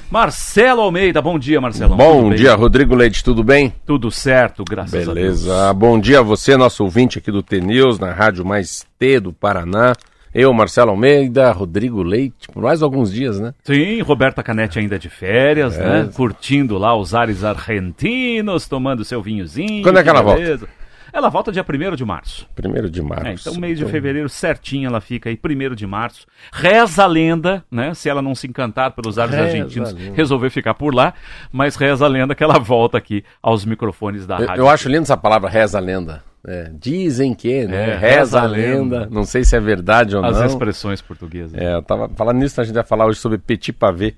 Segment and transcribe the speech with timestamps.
[0.10, 1.98] Marcelo Almeida, bom dia, Marcelo.
[1.98, 3.73] Bom dia, Rodrigo Leite, tudo bem?
[3.86, 5.12] Tudo certo, graças Beleza.
[5.12, 5.44] a Deus.
[5.44, 5.73] Beleza.
[5.73, 9.94] Bom dia a você, nosso ouvinte aqui do T-News, na Rádio Mais T do Paraná.
[10.38, 13.53] Eu, Marcelo Almeida, Rodrigo Leite, por mais alguns dias, né?
[13.64, 16.03] Sim, Roberta Canetti ainda de férias, é.
[16.03, 16.09] né?
[16.14, 19.81] Curtindo lá os ares argentinos, tomando seu vinhozinho.
[19.81, 20.58] Quando é que ela beleza.
[20.58, 20.73] volta?
[21.14, 22.45] Ela volta dia 1 de março.
[22.61, 23.27] 1 de março.
[23.27, 26.27] É, então, mês de fevereiro certinho ela fica aí, 1 de março.
[26.52, 27.94] Reza a lenda, né?
[27.94, 31.14] Se ela não se encantar pelos ares reza argentinos, resolver ficar por lá,
[31.49, 34.61] mas reza a lenda que ela volta aqui aos microfones da eu, rádio.
[34.64, 36.22] Eu acho linda essa palavra, reza a lenda.
[36.48, 37.92] É, dizem que, né?
[37.92, 39.00] É, reza, a lenda.
[39.00, 39.10] lenda.
[39.12, 40.44] Não sei se é verdade ou As não.
[40.44, 41.60] As expressões portuguesas.
[41.60, 44.14] É, eu tava falando nisso, a gente vai falar hoje sobre petit pavé,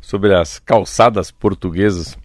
[0.00, 2.18] sobre as calçadas portuguesas.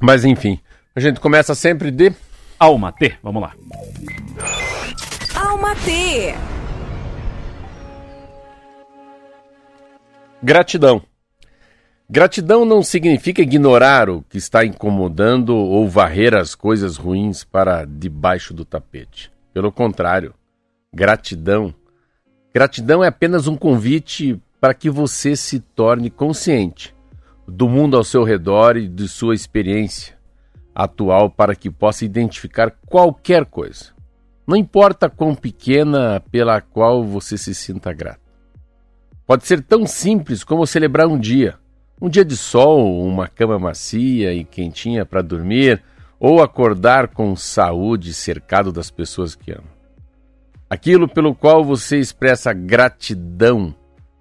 [0.00, 0.58] Mas enfim,
[0.96, 2.12] a gente começa sempre de
[2.58, 3.14] Alma T.
[3.22, 3.52] Vamos lá.
[5.34, 6.34] Alma T.
[10.42, 11.02] Gratidão.
[12.08, 18.54] Gratidão não significa ignorar o que está incomodando ou varrer as coisas ruins para debaixo
[18.54, 19.32] do tapete.
[19.52, 20.32] Pelo contrário,
[20.94, 21.74] gratidão.
[22.54, 26.94] Gratidão é apenas um convite para que você se torne consciente
[27.46, 30.16] do mundo ao seu redor e de sua experiência
[30.72, 33.86] atual para que possa identificar qualquer coisa.
[34.46, 38.20] Não importa quão pequena pela qual você se sinta grato.
[39.26, 41.58] Pode ser tão simples como celebrar um dia
[42.00, 45.82] um dia de sol, uma cama macia e quentinha para dormir,
[46.18, 49.76] ou acordar com saúde cercado das pessoas que ama.
[50.68, 53.74] Aquilo pelo qual você expressa gratidão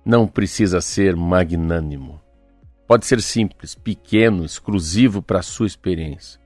[0.05, 2.21] não precisa ser magnânimo.
[2.87, 6.39] Pode ser simples, pequeno, exclusivo para a sua experiência.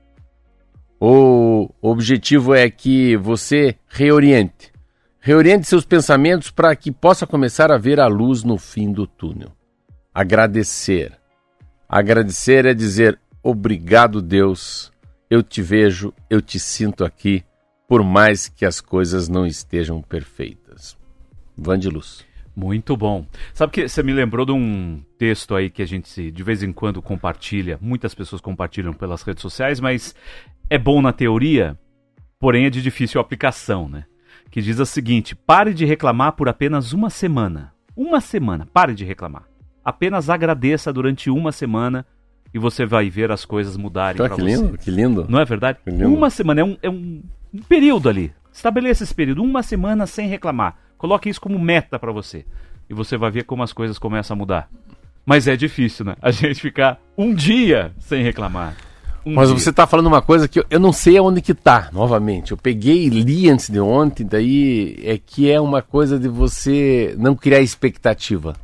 [0.98, 4.72] O objetivo é que você reoriente.
[5.20, 9.52] Reoriente seus pensamentos para que possa começar a ver a luz no fim do túnel.
[10.14, 11.19] Agradecer
[11.92, 14.92] Agradecer é dizer obrigado, Deus.
[15.28, 17.42] Eu te vejo, eu te sinto aqui,
[17.88, 20.96] por mais que as coisas não estejam perfeitas.
[21.58, 22.24] Van de Luz.
[22.54, 23.26] Muito bom.
[23.52, 26.72] Sabe que você me lembrou de um texto aí que a gente de vez em
[26.72, 30.14] quando compartilha, muitas pessoas compartilham pelas redes sociais, mas
[30.68, 31.76] é bom na teoria,
[32.38, 34.04] porém é de difícil aplicação, né?
[34.48, 37.72] Que diz o seguinte: pare de reclamar por apenas uma semana.
[37.96, 39.49] Uma semana, pare de reclamar.
[39.84, 42.04] Apenas agradeça durante uma semana
[42.52, 44.42] e você vai ver as coisas mudarem para você.
[44.42, 45.26] Lindo, que lindo.
[45.28, 45.78] Não é verdade?
[45.86, 47.22] Uma semana é, um, é um,
[47.54, 48.32] um período ali.
[48.52, 50.76] Estabeleça esse período, uma semana sem reclamar.
[50.98, 52.44] Coloque isso como meta para você.
[52.88, 54.68] E você vai ver como as coisas começam a mudar.
[55.24, 56.16] Mas é difícil, né?
[56.20, 58.74] A gente ficar um dia sem reclamar.
[59.24, 59.58] Um Mas dia.
[59.58, 62.52] você está falando uma coisa que eu, eu, não sei aonde que tá, novamente.
[62.52, 67.14] Eu peguei e li antes de ontem, daí é que é uma coisa de você
[67.18, 68.56] não criar expectativa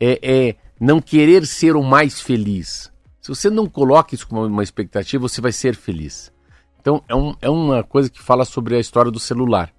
[0.00, 2.90] é, é não querer ser o mais feliz.
[3.20, 6.32] Se você não coloca isso como uma expectativa, você vai ser feliz.
[6.80, 9.72] Então, é, um, é uma coisa que fala sobre a história do celular.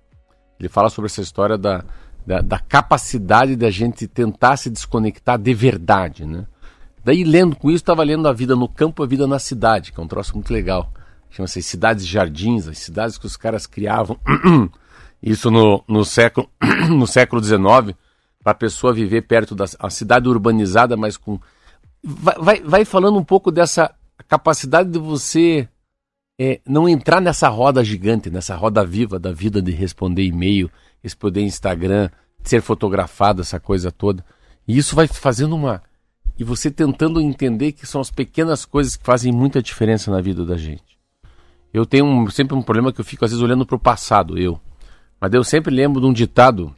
[0.59, 1.83] Ele fala sobre essa história da,
[2.25, 6.45] da, da capacidade da gente tentar se desconectar de verdade, né?
[7.03, 9.99] Daí, lendo com isso, estava lendo A Vida no Campo, A Vida na Cidade, que
[9.99, 10.91] é um troço muito legal.
[11.29, 14.19] Chama-se Cidades Jardins, as cidades que os caras criavam.
[15.23, 16.49] isso no, no século
[16.89, 17.97] no século XIX
[18.43, 21.39] para a pessoa viver perto da cidade urbanizada, mas com.
[22.01, 23.93] Vai, vai, vai, falando um pouco dessa
[24.27, 25.67] capacidade de você
[26.39, 30.71] é, não entrar nessa roda gigante, nessa roda viva da vida de responder e-mail,
[31.03, 32.09] responder Instagram,
[32.43, 34.23] ser fotografado, essa coisa toda.
[34.65, 35.83] E isso vai fazendo uma.
[36.37, 40.45] E você tentando entender que são as pequenas coisas que fazem muita diferença na vida
[40.45, 40.97] da gente.
[41.73, 44.37] Eu tenho um, sempre um problema que eu fico às vezes olhando para o passado,
[44.37, 44.59] eu.
[45.19, 46.73] Mas eu sempre lembro de um ditado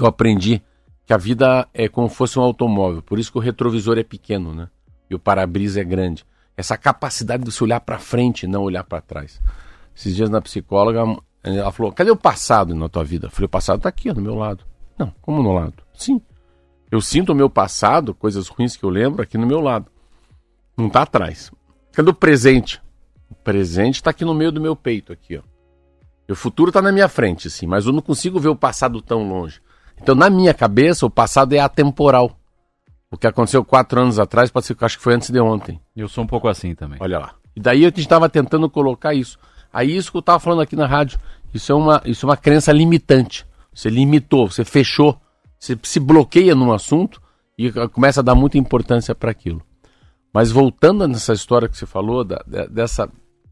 [0.00, 0.62] que eu aprendi
[1.04, 3.02] que a vida é como se fosse um automóvel.
[3.02, 4.68] Por isso que o retrovisor é pequeno, né?
[5.10, 6.24] E o para-brisa é grande.
[6.56, 9.40] Essa capacidade de você olhar para frente e não olhar para trás.
[9.94, 11.04] Esses dias na psicóloga,
[11.42, 13.26] ela falou: cadê o passado na tua vida?
[13.26, 14.64] Eu falei: o passado está aqui, ó, do meu lado.
[14.98, 15.82] Não, como no lado?
[15.92, 16.20] Sim.
[16.90, 19.86] Eu sinto o meu passado, coisas ruins que eu lembro, aqui no meu lado.
[20.76, 21.52] Não está atrás.
[21.92, 22.80] Cadê o presente?
[23.28, 25.42] O presente está aqui no meio do meu peito, aqui, ó.
[26.32, 29.28] O futuro está na minha frente, sim, mas eu não consigo ver o passado tão
[29.28, 29.60] longe.
[30.00, 32.36] Então, na minha cabeça, o passado é atemporal.
[33.10, 35.40] O que aconteceu quatro anos atrás pode ser que eu acho que foi antes de
[35.40, 35.80] ontem.
[35.96, 36.98] Eu sou um pouco assim também.
[37.00, 37.34] Olha lá.
[37.54, 39.38] E daí a gente estava tentando colocar isso.
[39.72, 41.18] Aí isso que eu estava falando aqui na rádio,
[41.52, 43.46] isso é uma, isso é uma crença limitante.
[43.74, 45.20] Você limitou, você fechou,
[45.58, 47.20] você se bloqueia num assunto
[47.58, 49.62] e começa a dar muita importância para aquilo.
[50.32, 53.08] Mas voltando nessa história que você falou, da, dessa,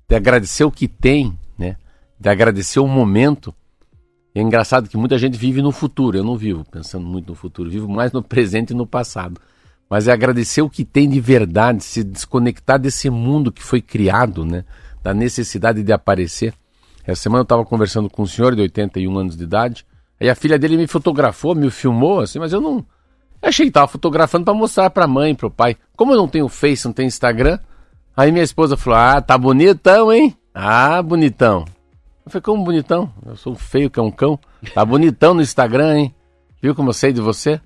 [0.08, 1.76] de agradecer o que tem, né?
[2.18, 3.54] De agradecer o momento.
[4.34, 6.16] É engraçado que muita gente vive no futuro.
[6.16, 9.40] Eu não vivo pensando muito no futuro, vivo mais no presente e no passado.
[9.88, 14.44] Mas é agradecer o que tem de verdade, se desconectar desse mundo que foi criado,
[14.44, 14.64] né?
[15.02, 16.52] Da necessidade de aparecer.
[17.06, 19.86] Essa semana eu estava conversando com um senhor de 81 anos de idade.
[20.20, 22.84] Aí a filha dele me fotografou, me filmou, assim, mas eu não.
[23.40, 25.76] Eu achei que estava fotografando para mostrar para a mãe, para o pai.
[25.96, 27.58] Como eu não tenho Face, não tenho Instagram,
[28.16, 30.36] aí minha esposa falou: Ah, tá bonitão, hein?
[30.52, 31.64] Ah, bonitão.
[32.28, 33.12] Eu falei: Como bonitão?
[33.24, 34.38] Eu sou feio que é um cão.
[34.74, 36.14] Tá bonitão no Instagram, hein?
[36.60, 37.60] Viu como eu sei de você?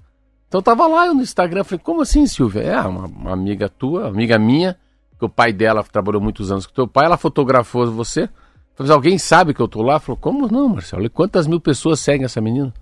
[0.46, 2.60] Então eu tava lá no Instagram, falei, como assim, Silvia?
[2.60, 4.76] É, uma, uma amiga tua, amiga minha,
[5.18, 8.28] que o pai dela trabalhou muitos anos com teu pai, ela fotografou você.
[8.74, 9.98] Falei, alguém sabe que eu tô lá?
[9.98, 11.06] Falou, como não, Marcelo?
[11.06, 12.72] E quantas mil pessoas seguem essa menina?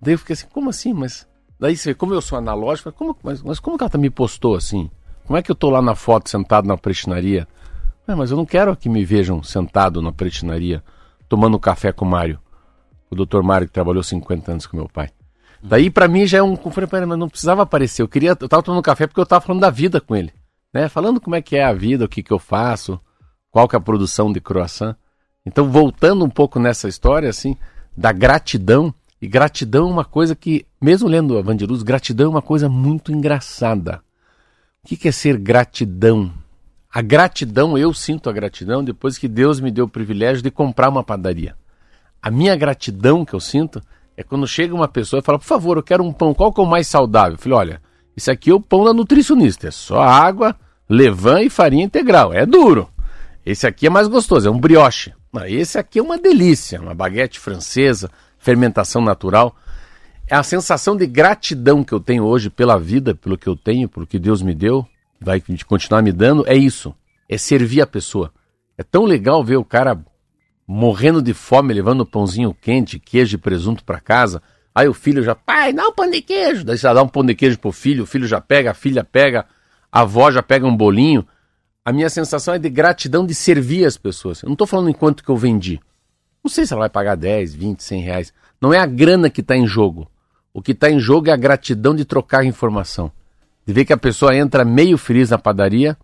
[0.00, 0.92] Daí eu fiquei assim, como assim?
[0.92, 1.26] Mas.
[1.58, 4.90] Daí você, como eu sou analógico, como, mas, mas como que ela me postou assim?
[5.26, 7.48] Como é que eu tô lá na foto sentado na prestinaria?
[8.14, 10.82] Mas eu não quero que me vejam sentado na prestinaria
[11.28, 12.38] tomando café com o Mário.
[13.10, 15.10] O doutor Mário que trabalhou 50 anos com meu pai.
[15.62, 16.54] Daí para mim já é um.
[16.54, 18.02] Eu mas não precisava aparecer.
[18.02, 18.30] Eu queria.
[18.30, 20.32] Eu tava tomando café porque eu tava falando da vida com ele.
[20.72, 20.88] Né?
[20.88, 23.00] Falando como é que é a vida, o que, que eu faço,
[23.50, 24.96] qual que é a produção de croissant.
[25.44, 27.56] Então, voltando um pouco nessa história, assim,
[27.96, 28.94] da gratidão.
[29.20, 33.12] E gratidão é uma coisa que, mesmo lendo a Vandirus, gratidão é uma coisa muito
[33.12, 34.02] engraçada.
[34.82, 36.32] O que, que é ser gratidão?
[36.92, 40.88] A gratidão, eu sinto a gratidão depois que Deus me deu o privilégio de comprar
[40.88, 41.54] uma padaria.
[42.20, 43.80] A minha gratidão que eu sinto
[44.16, 46.60] é quando chega uma pessoa e fala, por favor, eu quero um pão, qual que
[46.60, 47.34] é o mais saudável?
[47.34, 47.82] Eu falei, olha,
[48.16, 50.56] isso aqui é o pão da nutricionista, é só água,
[50.88, 52.88] levain e farinha integral, é duro.
[53.46, 55.14] Esse aqui é mais gostoso, é um brioche.
[55.46, 59.54] Esse aqui é uma delícia, uma baguete francesa, fermentação natural.
[60.26, 63.88] É a sensação de gratidão que eu tenho hoje pela vida, pelo que eu tenho,
[63.88, 64.84] pelo que Deus me deu,
[65.20, 66.94] vai continuar me dando, é isso.
[67.28, 68.32] É servir a pessoa.
[68.76, 70.02] É tão legal ver o cara
[70.66, 74.42] morrendo de fome, levando pãozinho quente, queijo e presunto para casa.
[74.74, 76.64] Aí o filho já, pai, dá um pão de queijo.
[76.64, 79.04] Daí você dá um pão de queijo pro filho, o filho já pega, a filha
[79.04, 79.46] pega,
[79.90, 81.26] a avó já pega um bolinho.
[81.84, 84.42] A minha sensação é de gratidão de servir as pessoas.
[84.42, 85.80] Eu não estou falando em quanto que eu vendi.
[86.42, 88.32] Não sei se ela vai pagar 10, 20, 100 reais.
[88.60, 90.08] Não é a grana que está em jogo.
[90.54, 93.10] O que está em jogo é a gratidão de trocar informação.
[93.66, 95.96] De ver que a pessoa entra meio feliz na padaria,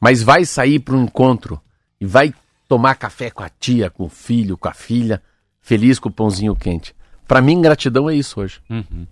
[0.00, 1.60] mas vai sair para um encontro
[2.00, 2.32] e vai
[2.68, 5.22] tomar café com a tia, com o filho, com a filha,
[5.60, 6.94] feliz com o pãozinho quente.
[7.26, 8.60] Para mim, gratidão é isso hoje.
[8.68, 9.06] Uhum.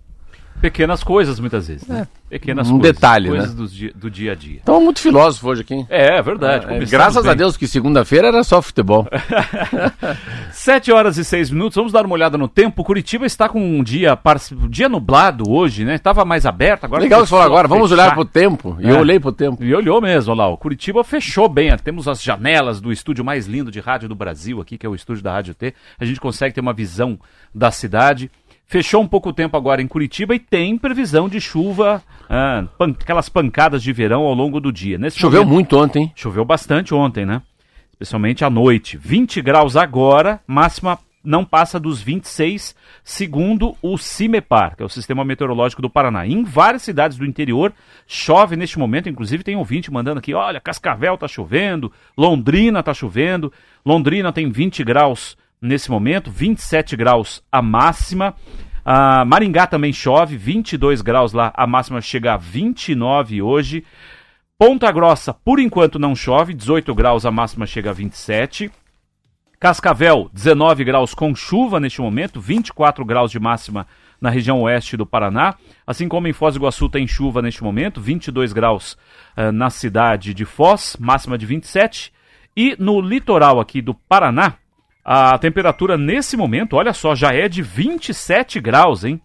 [0.61, 1.87] Pequenas coisas, muitas vezes.
[1.87, 2.07] Né?
[2.07, 2.23] É.
[2.33, 2.95] Pequenas um coisas.
[2.95, 3.55] detalhe, coisas né?
[3.55, 4.59] do dia, do dia a dia.
[4.63, 5.85] Então, muito filósofo hoje aqui.
[5.87, 6.65] É, é verdade.
[6.67, 7.31] É, graças bem.
[7.31, 9.07] a Deus que segunda-feira era só futebol.
[10.51, 11.75] Sete horas e seis minutos.
[11.75, 12.83] Vamos dar uma olhada no tempo.
[12.83, 14.17] Curitiba está com um dia,
[14.53, 15.95] um dia nublado hoje, né?
[15.95, 16.85] Estava mais aberto.
[16.85, 17.67] Agora Legal que você falou agora.
[17.67, 18.77] Vamos olhar para o tempo.
[18.79, 18.91] E é.
[18.91, 19.63] eu olhei para o tempo.
[19.63, 20.47] E olhou mesmo, olha lá.
[20.47, 21.75] O Curitiba fechou bem.
[21.77, 24.95] Temos as janelas do estúdio mais lindo de rádio do Brasil aqui, que é o
[24.95, 25.73] estúdio da Rádio T.
[25.99, 27.19] A gente consegue ter uma visão
[27.53, 28.31] da cidade.
[28.65, 33.29] Fechou um pouco tempo agora em Curitiba e tem previsão de chuva, ah, pan aquelas
[33.29, 34.97] pancadas de verão ao longo do dia.
[34.97, 36.11] Nesse Choveu momento, muito ontem.
[36.15, 37.41] Choveu bastante ontem, né?
[37.91, 38.97] Especialmente à noite.
[38.97, 45.23] 20 graus agora, máxima não passa dos 26, segundo o CIMEPAR, que é o Sistema
[45.23, 46.27] Meteorológico do Paraná.
[46.27, 47.71] Em várias cidades do interior
[48.05, 53.53] chove neste momento, inclusive tem ouvinte mandando aqui, olha, Cascavel tá chovendo, Londrina tá chovendo,
[53.85, 58.35] Londrina tem 20 graus nesse momento, 27 graus a máxima.
[58.85, 63.85] Uh, Maringá também chove, 22 graus lá, a máxima chega a 29 hoje.
[64.59, 68.69] Ponta Grossa, por enquanto não chove, 18 graus, a máxima chega a 27.
[69.59, 73.87] Cascavel, 19 graus com chuva neste momento, 24 graus de máxima
[74.19, 75.55] na região oeste do Paraná.
[75.87, 78.97] Assim como em Foz do Iguaçu tem chuva neste momento, 22 graus
[79.37, 82.11] uh, na cidade de Foz, máxima de 27.
[82.55, 84.55] E no litoral aqui do Paraná,
[85.03, 89.21] a temperatura nesse momento, olha só, já é de 27 graus, hein?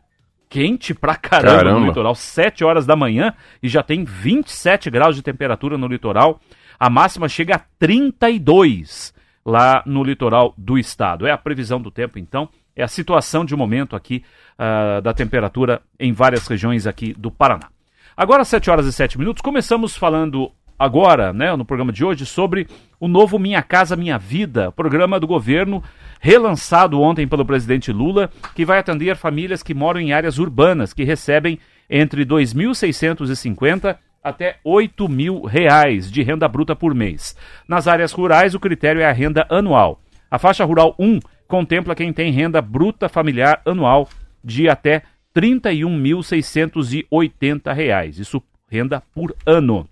[0.49, 1.81] Quente pra caramba, caramba.
[1.81, 2.15] no litoral.
[2.15, 6.41] 7 horas da manhã e já tem 27 graus de temperatura no litoral.
[6.81, 9.13] A máxima chega a 32
[9.45, 11.27] lá no litoral do estado.
[11.27, 12.49] É a previsão do tempo, então.
[12.75, 14.25] É a situação de momento aqui
[14.59, 17.69] uh, da temperatura em várias regiões aqui do Paraná.
[18.17, 22.69] Agora, 7 horas e 7 minutos, começamos falando agora, né, no programa de hoje, sobre
[23.01, 25.83] o novo Minha Casa Minha Vida, programa do governo
[26.21, 31.05] relançado ontem pelo presidente Lula, que vai atender famílias que moram em áreas urbanas, que
[31.05, 31.59] recebem
[31.89, 37.37] entre 2.650 até 8 mil reais de renda bruta por mês.
[37.67, 40.01] Nas áreas rurais, o critério é a renda anual.
[40.31, 44.07] A faixa rural 1 contempla quem tem renda bruta familiar anual
[44.45, 45.03] de até
[45.35, 48.19] R$ 31.680.
[48.19, 49.89] Isso renda por ano.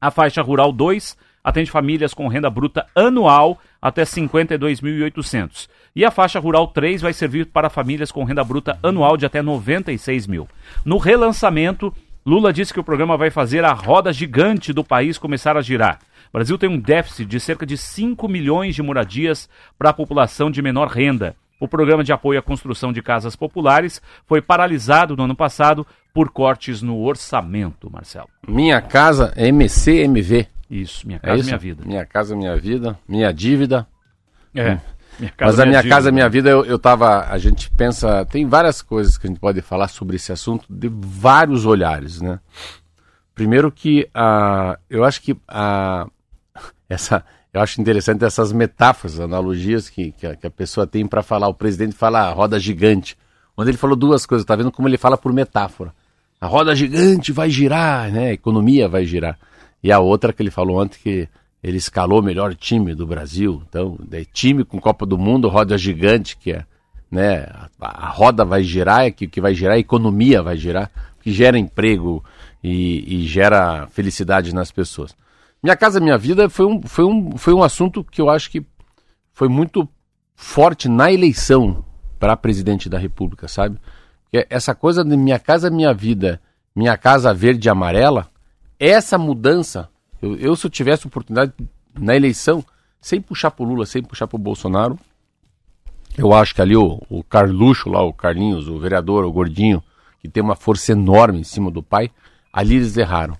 [0.00, 5.68] A faixa rural 2 atende famílias com renda bruta anual até 52.800.
[5.94, 9.40] E a faixa rural 3 vai servir para famílias com renda bruta anual de até
[9.40, 10.48] 96 mil.
[10.84, 11.94] No relançamento,
[12.26, 16.00] Lula disse que o programa vai fazer a roda gigante do país começar a girar.
[16.28, 19.48] O Brasil tem um déficit de cerca de 5 milhões de moradias
[19.78, 21.36] para a população de menor renda.
[21.58, 26.30] O programa de apoio à construção de casas populares foi paralisado no ano passado por
[26.30, 28.28] cortes no orçamento, Marcelo.
[28.46, 30.48] Minha casa é MCMV.
[30.70, 31.84] Isso, Minha Casa é Minha Vida.
[31.86, 33.86] Minha casa, minha vida, minha dívida.
[34.54, 34.72] É.
[34.72, 34.80] Hum.
[35.18, 35.96] Minha Mas a minha dívida.
[35.96, 37.26] casa, minha vida, eu, eu tava.
[37.30, 38.24] A gente pensa.
[38.26, 42.38] Tem várias coisas que a gente pode falar sobre esse assunto de vários olhares, né?
[43.34, 46.10] Primeiro que uh, eu acho que uh,
[46.88, 47.24] essa.
[47.56, 51.48] Eu acho interessante essas metáforas, analogias que, que, a, que a pessoa tem para falar.
[51.48, 53.16] O presidente fala roda gigante.
[53.56, 55.94] Onde ele falou duas coisas, tá vendo como ele fala por metáfora.
[56.38, 58.26] A roda gigante vai girar, né?
[58.26, 59.38] A economia vai girar.
[59.82, 61.28] E a outra que ele falou ontem que
[61.62, 63.62] ele escalou o melhor time do Brasil.
[63.66, 66.66] Então, é time com Copa do Mundo, roda gigante, que é,
[67.10, 67.46] né,
[67.80, 70.90] a, a roda vai girar, é que, que vai girar, a economia vai girar,
[71.22, 72.22] que gera emprego
[72.62, 75.16] e, e, gera felicidade nas pessoas.
[75.66, 78.64] Minha Casa Minha Vida foi um, foi, um, foi um assunto que eu acho que
[79.32, 79.88] foi muito
[80.36, 81.84] forte na eleição
[82.20, 83.76] para presidente da República, sabe?
[84.32, 86.40] Essa coisa de Minha Casa Minha Vida,
[86.72, 88.30] Minha Casa Verde e Amarela,
[88.78, 89.88] essa mudança
[90.22, 91.52] eu, eu, se eu tivesse oportunidade
[91.98, 92.64] na eleição,
[93.00, 94.96] sem puxar pro Lula, sem puxar pro Bolsonaro,
[96.16, 99.82] eu acho que ali o, o Carluxo lá, o Carlinhos, o vereador, o gordinho,
[100.20, 102.08] que tem uma força enorme em cima do pai,
[102.52, 103.36] ali eles erraram.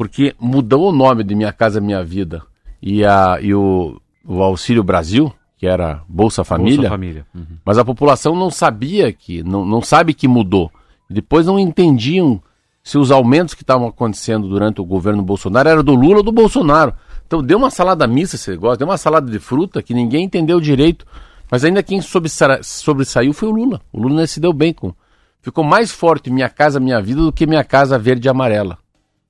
[0.00, 2.40] Porque mudou o nome de Minha Casa Minha Vida
[2.80, 7.26] e, a, e o, o Auxílio Brasil, que era Bolsa Família, Bolsa Família.
[7.34, 7.58] Uhum.
[7.62, 10.72] mas a população não sabia que, não, não sabe que mudou.
[11.10, 12.40] Depois não entendiam
[12.82, 16.32] se os aumentos que estavam acontecendo durante o governo Bolsonaro eram do Lula ou do
[16.32, 16.94] Bolsonaro.
[17.26, 20.62] Então deu uma salada mista esse negócio, deu uma salada de fruta que ninguém entendeu
[20.62, 21.04] direito.
[21.50, 23.82] Mas ainda quem sobressaiu foi o Lula.
[23.92, 24.94] O Lula se deu bem com.
[25.42, 28.78] Ficou mais forte Minha Casa Minha Vida do que Minha Casa Verde e Amarela.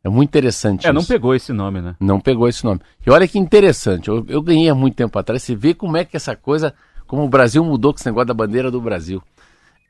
[0.03, 0.87] É muito interessante.
[0.87, 0.95] É, isso.
[0.95, 1.95] não pegou esse nome, né?
[2.01, 2.81] Não pegou esse nome.
[3.07, 5.43] E olha que interessante, eu, eu ganhei há muito tempo atrás.
[5.43, 6.75] Você vê como é que essa coisa,
[7.07, 9.23] como o Brasil mudou com esse negócio da bandeira do Brasil.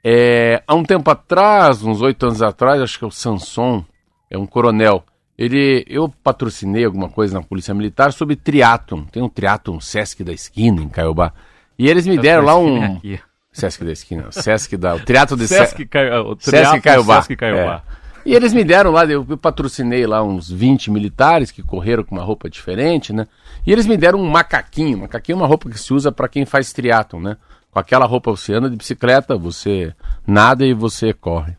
[0.03, 3.85] É, há um tempo atrás, uns oito anos atrás, acho que é o Sanson,
[4.31, 5.05] é um coronel.
[5.39, 9.05] Ele, eu patrocinei alguma coisa na Polícia Militar sobre triatlon.
[9.05, 11.33] Tem um triatlon Sesc da esquina em Caiobá.
[11.79, 13.19] E eles me deram lá um é
[13.53, 16.23] Sesc da esquina, Sesc da, o triatlo de Sesc, Ca...
[16.23, 17.23] o Sesc Caiobá.
[17.23, 17.83] Sesc Caiobá.
[17.97, 18.00] É.
[18.25, 22.25] E eles me deram lá, eu patrocinei lá uns 20 militares que correram com uma
[22.25, 23.27] roupa diferente, né?
[23.67, 24.99] E eles me deram um macaquinho.
[24.99, 27.37] Macaquinho é uma roupa que se usa para quem faz triatlon, né?
[27.71, 29.95] Com aquela roupa você anda de bicicleta, você
[30.27, 31.57] nada e você corre.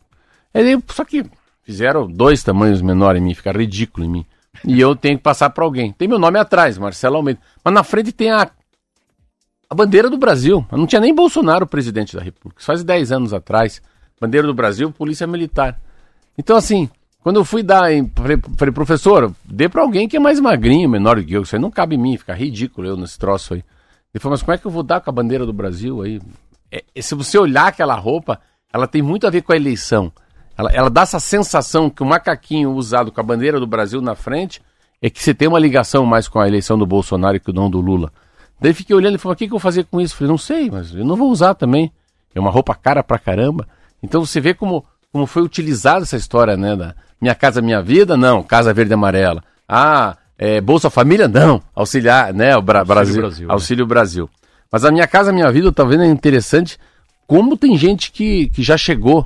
[0.54, 1.26] Aí, só que
[1.64, 4.26] fizeram dois tamanhos menor em mim, fica ridículo em mim.
[4.66, 5.92] E eu tenho que passar para alguém.
[5.92, 7.40] Tem meu nome atrás, Marcelo Almeida.
[7.64, 8.50] Mas na frente tem a,
[9.70, 10.66] a bandeira do Brasil.
[10.72, 12.62] não tinha nem Bolsonaro presidente da República.
[12.64, 13.82] Faz 10 anos atrás.
[14.20, 15.80] Bandeira do Brasil, Polícia Militar.
[16.38, 16.90] Então, assim,
[17.24, 21.34] quando eu fui dar, falei, professor, dê para alguém que é mais magrinho, menor que
[21.34, 21.44] eu.
[21.44, 23.64] Isso aí não cabe em mim, fica ridículo eu nesse troço aí.
[24.14, 26.20] Ele falou, mas como é que eu vou dar com a bandeira do Brasil aí?
[26.72, 28.40] É, se você olhar aquela roupa,
[28.74, 30.12] ela tem muito a ver com a eleição.
[30.58, 34.16] Ela, ela dá essa sensação que o macaquinho usado com a bandeira do Brasil na
[34.16, 34.62] frente
[35.02, 37.70] é que você tem uma ligação mais com a eleição do Bolsonaro que o não
[37.70, 38.12] do Lula.
[38.60, 40.16] Daí fiquei olhando e falei, o que, que eu vou fazer com isso?
[40.16, 41.92] Falei, não sei, mas eu não vou usar também.
[42.34, 43.68] É uma roupa cara pra caramba.
[44.04, 46.76] Então você vê como, como foi utilizada essa história, né?
[46.76, 49.44] Da Minha Casa Minha Vida, não, Casa Verde e Amarela.
[49.68, 51.62] Ah, é, Bolsa Família, não.
[51.76, 52.56] Auxiliar, né?
[52.56, 53.22] O Bra Auxílio Brasil.
[53.22, 53.54] Brasil né?
[53.54, 54.30] Auxílio Brasil.
[54.72, 56.80] Mas a Minha Casa Minha Vida, tá vendo, é interessante
[57.28, 59.26] como tem gente que, que já chegou.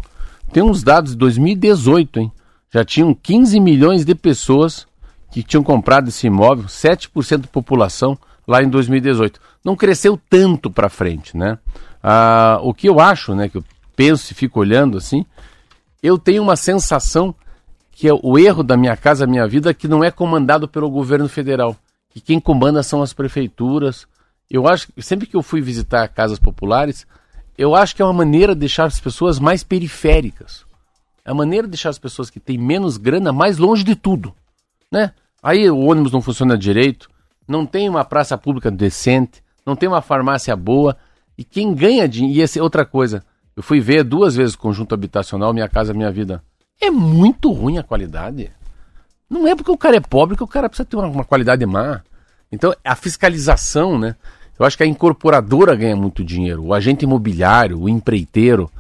[0.52, 2.32] Tem uns dados de 2018, hein?
[2.72, 4.86] Já tinham 15 milhões de pessoas
[5.32, 9.40] que tinham comprado esse imóvel, 7% da população lá em 2018.
[9.64, 11.58] Não cresceu tanto para frente, né?
[12.04, 13.64] Ah, o que eu acho, né, que eu
[13.96, 15.26] penso e fico olhando assim,
[16.06, 17.34] eu tenho uma sensação
[17.92, 21.28] que é o erro da Minha Casa Minha Vida que não é comandado pelo governo
[21.28, 21.76] federal.
[22.10, 24.06] Que quem comanda são as prefeituras.
[24.50, 27.08] Eu acho que sempre que eu fui visitar casas populares,
[27.58, 30.64] eu acho que é uma maneira de deixar as pessoas mais periféricas.
[31.26, 34.32] é a maneira de deixar as pessoas que têm menos grana mais longe de tudo,
[34.92, 35.12] né?
[35.42, 37.10] Aí o ônibus não funciona direito,
[37.48, 40.96] não tem uma praça pública decente, não tem uma farmácia boa,
[41.36, 43.24] e quem ganha dinheiro, e essa outra coisa,
[43.56, 46.44] eu fui ver duas vezes o conjunto habitacional Minha Casa Minha Vida.
[46.82, 48.52] É muito ruim a qualidade.
[49.30, 51.66] Não é porque o cara é pobre que o cara precisa ter uma, uma qualidade
[51.66, 52.02] má.
[52.52, 54.16] Então, a fiscalização, né?
[54.58, 58.72] Eu acho que a incorporadora ganha muito dinheiro, o agente imobiliário, o empreiteiro,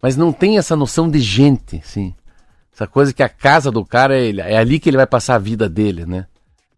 [0.00, 2.14] mas não tem essa noção de gente, sim.
[2.72, 5.38] Essa coisa que a casa do cara é, é ali que ele vai passar a
[5.38, 6.26] vida dele, né?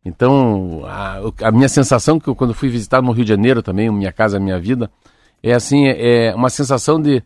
[0.04, 3.88] Então, a, a minha sensação que eu, quando fui visitar no Rio de Janeiro também,
[3.90, 4.90] Minha Casa Minha Vida,
[5.40, 7.22] é assim, é uma sensação de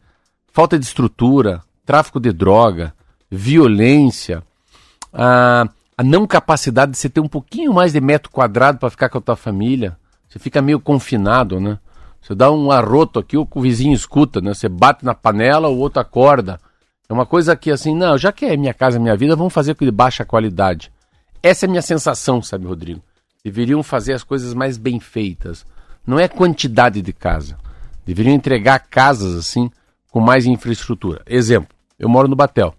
[0.56, 2.94] falta de estrutura, tráfico de droga,
[3.30, 4.42] violência,
[5.12, 9.10] a, a não capacidade de você ter um pouquinho mais de metro quadrado para ficar
[9.10, 9.98] com a tua família.
[10.26, 11.78] Você fica meio confinado, né?
[12.22, 14.54] Você dá um arroto aqui, o vizinho escuta, né?
[14.54, 16.58] Você bate na panela, o outro acorda.
[17.06, 19.74] É uma coisa que assim, não, já que é minha casa, minha vida, vamos fazer
[19.74, 20.90] com de baixa qualidade.
[21.42, 23.02] Essa é a minha sensação, sabe, Rodrigo?
[23.44, 25.66] Deveriam fazer as coisas mais bem feitas.
[26.06, 27.58] Não é quantidade de casa.
[28.06, 29.70] Deveriam entregar casas assim
[30.16, 31.20] com mais infraestrutura.
[31.26, 32.74] Exemplo, eu moro no Batel.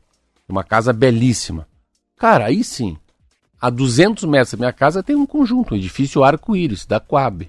[0.50, 1.68] Uma casa belíssima.
[2.18, 2.98] Cara, aí sim,
[3.62, 7.48] a 200 metros da minha casa tem um conjunto, um edifício arco-íris, da Coab.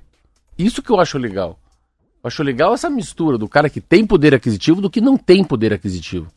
[0.59, 1.59] Isso que eu acho legal.
[2.23, 5.42] Eu acho legal essa mistura do cara que tem poder aquisitivo do que não tem
[5.42, 6.30] poder aquisitivo.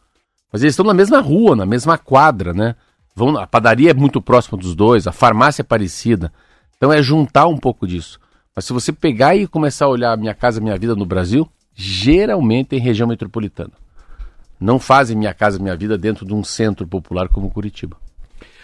[0.49, 2.73] Mas eles estão na mesma rua, na mesma quadra, né?
[3.13, 6.31] Vão, a padaria é muito próxima dos dois, a farmácia é parecida.
[6.77, 8.17] Então é juntar um pouco disso.
[8.55, 12.75] Mas se você pegar e começar a olhar Minha Casa Minha Vida no Brasil, geralmente
[12.75, 13.71] em região metropolitana.
[14.59, 17.97] Não fazem Minha Casa Minha Vida dentro de um centro popular como Curitiba.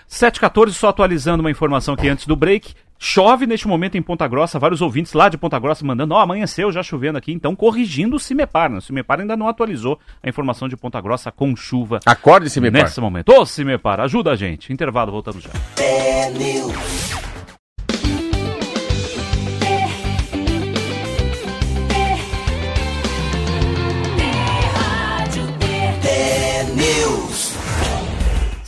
[0.08, 2.74] 714, só atualizando uma informação aqui antes do break.
[3.00, 6.22] Chove neste momento em Ponta Grossa, vários ouvintes lá de Ponta Grossa mandando, ó, oh,
[6.22, 8.78] amanheceu já chovendo aqui, então corrigindo o Cimepar, né?
[8.78, 12.00] O Cimepar ainda não atualizou a informação de Ponta Grossa com chuva.
[12.06, 12.84] Acorde, Cimepar.
[12.84, 13.32] Nesse momento.
[13.32, 14.74] Ô, Cimepar, ajuda a gente.
[14.74, 15.52] Intervalo, voltamos já.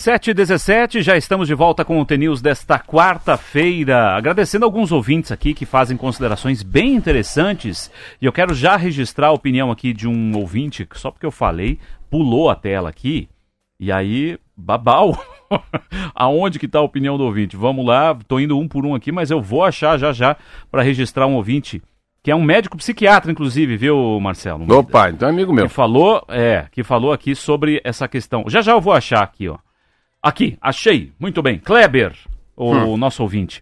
[0.10, 4.16] Sete e 17, já estamos de volta com o TNews desta quarta-feira.
[4.16, 7.92] Agradecendo alguns ouvintes aqui que fazem considerações bem interessantes.
[8.20, 11.32] E eu quero já registrar a opinião aqui de um ouvinte, que só porque eu
[11.32, 11.78] falei,
[12.10, 13.30] pulou a tela aqui.
[13.80, 15.16] E aí, babau.
[16.16, 17.56] Aonde que está a opinião do ouvinte?
[17.56, 20.36] Vamos lá, estou indo um por um aqui, mas eu vou achar já já
[20.72, 21.84] para registrar um ouvinte
[22.24, 24.66] que é um médico psiquiatra, inclusive, viu, Marcelo?
[24.74, 25.68] Opa, então é amigo meu.
[25.68, 28.46] Que falou, é, que falou aqui sobre essa questão.
[28.48, 29.60] Já já eu vou achar aqui, ó.
[30.22, 31.14] Aqui, achei.
[31.18, 31.58] Muito bem.
[31.58, 32.14] Kleber,
[32.56, 32.98] o hum.
[32.98, 33.62] nosso ouvinte.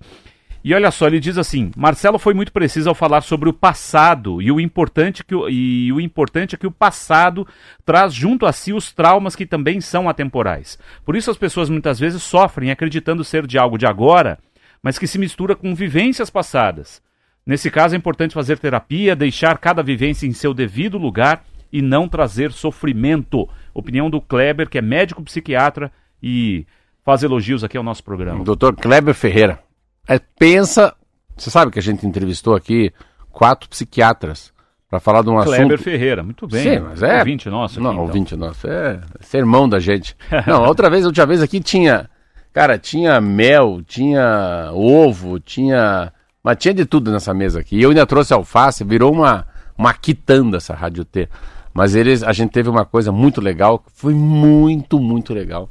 [0.63, 4.41] E olha só, ele diz assim: Marcelo foi muito preciso ao falar sobre o passado
[4.41, 7.47] e o importante que o, e o importante é que o passado
[7.85, 10.77] traz junto a si os traumas que também são atemporais.
[11.05, 14.39] Por isso as pessoas muitas vezes sofrem acreditando ser de algo de agora,
[14.81, 17.01] mas que se mistura com vivências passadas.
[17.45, 22.09] Nesse caso é importante fazer terapia, deixar cada vivência em seu devido lugar e não
[22.09, 23.47] trazer sofrimento.
[23.73, 25.91] Opinião do Kleber, que é médico psiquiatra
[26.21, 26.65] e
[27.03, 28.43] faz elogios aqui ao nosso programa.
[28.43, 29.59] Doutor Kleber Ferreira.
[30.07, 30.95] É, pensa,
[31.35, 32.91] você sabe que a gente entrevistou aqui
[33.31, 34.51] quatro psiquiatras
[34.89, 35.67] para falar de um Kleber assunto.
[35.67, 36.63] Kleber Ferreira, muito bem.
[36.63, 37.19] Sim, mas é.
[37.19, 37.75] Ouvinte nosso.
[37.75, 38.03] Aqui, não, então.
[38.03, 38.67] ouvinte nosso.
[38.67, 40.15] É, é sermão da gente.
[40.47, 42.09] não, outra vez, outra vez aqui tinha.
[42.53, 46.11] Cara, tinha mel, tinha ovo, tinha.
[46.43, 47.77] Mas tinha de tudo nessa mesa aqui.
[47.77, 49.45] E eu ainda trouxe alface, virou uma,
[49.77, 51.29] uma quitanda essa Rádio T.
[51.73, 55.69] Mas eles, a gente teve uma coisa muito legal, foi muito, muito legal.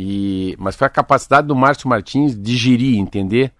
[0.00, 3.52] E, mas foi a capacidade do Márcio Martins digerir, entender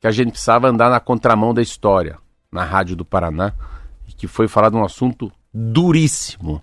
[0.00, 2.16] que a gente precisava andar na contramão da história,
[2.50, 3.52] na Rádio do Paraná,
[4.08, 6.62] e que foi falar de um assunto duríssimo.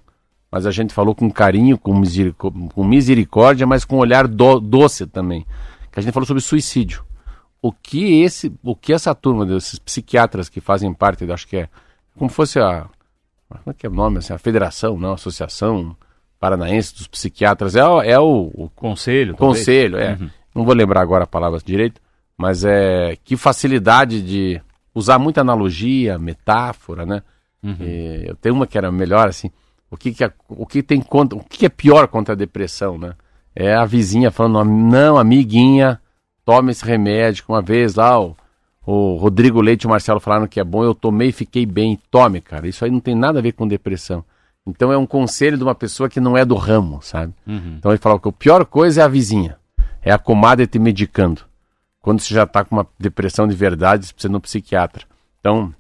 [0.52, 4.60] Mas a gente falou com carinho, com, misericórdia, com misericórdia mas com um olhar do,
[4.60, 5.46] doce também.
[5.92, 7.06] Que a gente falou sobre suicídio.
[7.62, 11.70] O que esse, o que essa turma desses psiquiatras que fazem parte, acho que é
[12.18, 12.88] como fosse a
[13.48, 15.96] como é que é o nome assim, a federação, não, a associação,
[16.40, 19.36] Paranaense dos Psiquiatras, é, é o, o conselho.
[19.36, 20.14] Conselho, é.
[20.14, 20.30] Uhum.
[20.56, 22.02] Não vou lembrar agora a palavra direito,
[22.38, 24.62] mas é que facilidade de
[24.94, 27.22] usar muita analogia, metáfora, né?
[27.62, 27.76] Uhum.
[28.26, 29.52] eu tenho uma que era melhor assim.
[29.92, 32.98] O que, que, é, o que tem contra, o que é pior contra a depressão,
[32.98, 33.14] né?
[33.56, 36.00] É a vizinha falando, não, amiguinha,
[36.46, 37.44] tome esse remédio.
[37.50, 38.38] Uma vez lá, o,
[38.86, 42.00] o Rodrigo Leite e o Marcelo falaram que é bom, eu tomei e fiquei bem.
[42.10, 42.68] Tome, cara.
[42.68, 44.24] Isso aí não tem nada a ver com depressão.
[44.70, 47.34] Então é um conselho de uma pessoa que não é do ramo, sabe?
[47.46, 47.76] Uhum.
[47.78, 49.58] Então ele falou que a pior coisa é a vizinha,
[50.02, 51.42] é a comadre te medicando.
[52.02, 55.06] Quando você já está com uma depressão de verdade, você precisa ir no psiquiatra.
[55.40, 55.74] Então,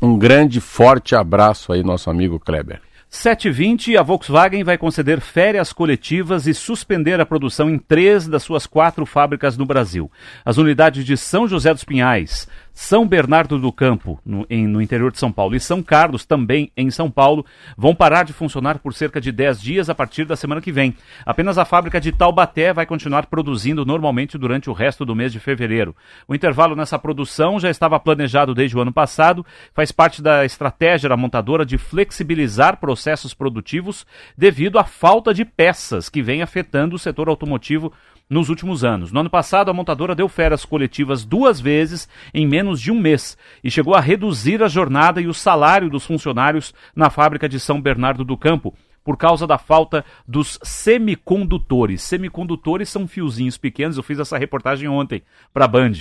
[0.00, 2.80] um grande, forte abraço aí, nosso amigo Kleber.
[3.10, 8.66] 7h20, a Volkswagen vai conceder férias coletivas e suspender a produção em três das suas
[8.66, 10.08] quatro fábricas no Brasil.
[10.44, 12.46] As unidades de São José dos Pinhais,
[12.80, 16.72] são Bernardo do Campo, no, em, no, interior de São Paulo, e São Carlos, também
[16.74, 17.44] em São Paulo,
[17.76, 20.96] vão parar de funcionar por cerca de 10 dias a partir da semana que vem.
[21.26, 25.38] Apenas a fábrica de Taubaté vai continuar produzindo normalmente durante o resto do mês de
[25.38, 25.94] fevereiro.
[26.26, 31.10] O intervalo nessa produção já estava planejado desde o ano passado, faz parte da estratégia
[31.10, 34.06] da montadora de flexibilizar processos produtivos
[34.38, 37.92] devido à falta de peças que vem afetando o setor automotivo
[38.30, 39.10] nos últimos anos.
[39.10, 43.36] No ano passado, a montadora deu férias coletivas duas vezes em menos de um mês
[43.62, 47.80] e chegou a reduzir a jornada e o salário dos funcionários na fábrica de São
[47.80, 52.02] Bernardo do Campo por causa da falta dos semicondutores.
[52.02, 55.92] Semicondutores são fiozinhos pequenos, eu fiz essa reportagem ontem para a Band.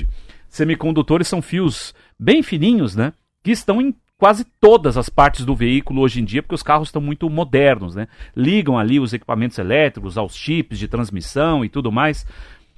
[0.47, 3.13] Semicondutores são fios bem fininhos, né?
[3.43, 6.89] Que estão em quase todas as partes do veículo hoje em dia, porque os carros
[6.89, 8.09] estão muito modernos, né?
[8.35, 12.27] Ligam ali os equipamentos elétricos aos chips de transmissão e tudo mais.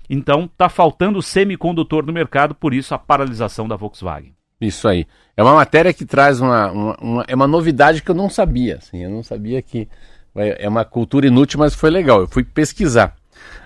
[0.08, 4.34] Então, está faltando semicondutor no mercado, por isso a paralisação da Volkswagen.
[4.62, 5.08] Isso aí.
[5.36, 8.76] É uma matéria que traz uma, uma, uma, é uma novidade que eu não sabia.
[8.76, 9.88] Assim, eu não sabia que
[10.36, 12.22] é uma cultura inútil, mas foi legal.
[12.22, 13.16] Eu fui pesquisar.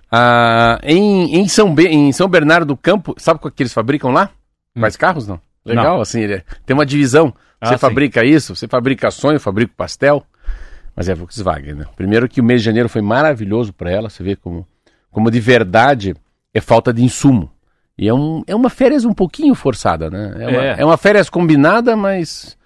[0.09, 4.11] Ah, em, em, São Be em São Bernardo do Campo, sabe o que eles fabricam
[4.11, 4.29] lá?
[4.73, 4.79] Hum.
[4.79, 5.41] Mais carros, não?
[5.65, 6.01] Legal, não.
[6.01, 6.21] assim,
[6.65, 7.33] tem uma divisão.
[7.59, 10.25] Ah, você fabrica isso, você fabrica sonho, fabrica pastel,
[10.95, 11.85] mas é Volkswagen, né?
[11.95, 14.67] Primeiro que o mês de janeiro foi maravilhoso para ela, você vê como,
[15.11, 16.15] como de verdade
[16.53, 17.51] é falta de insumo.
[17.97, 20.35] E é, um, é uma férias um pouquinho forçada, né?
[20.37, 20.75] É uma, é.
[20.79, 22.57] é uma férias combinada, mas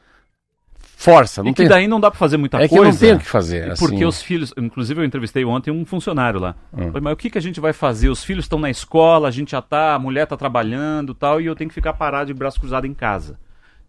[1.00, 1.42] força.
[1.42, 1.66] Não e tem...
[1.66, 2.76] que daí não dá para fazer muita é coisa.
[2.76, 3.72] É que não tem o que fazer.
[3.72, 3.86] Assim.
[3.86, 6.56] Porque os filhos, inclusive eu entrevistei ontem um funcionário lá.
[6.74, 6.88] Hum.
[6.88, 8.10] Falei, mas o que, que a gente vai fazer?
[8.10, 11.46] Os filhos estão na escola, a gente já tá, a mulher tá trabalhando tal, e
[11.46, 13.40] eu tenho que ficar parado de braço cruzado em casa.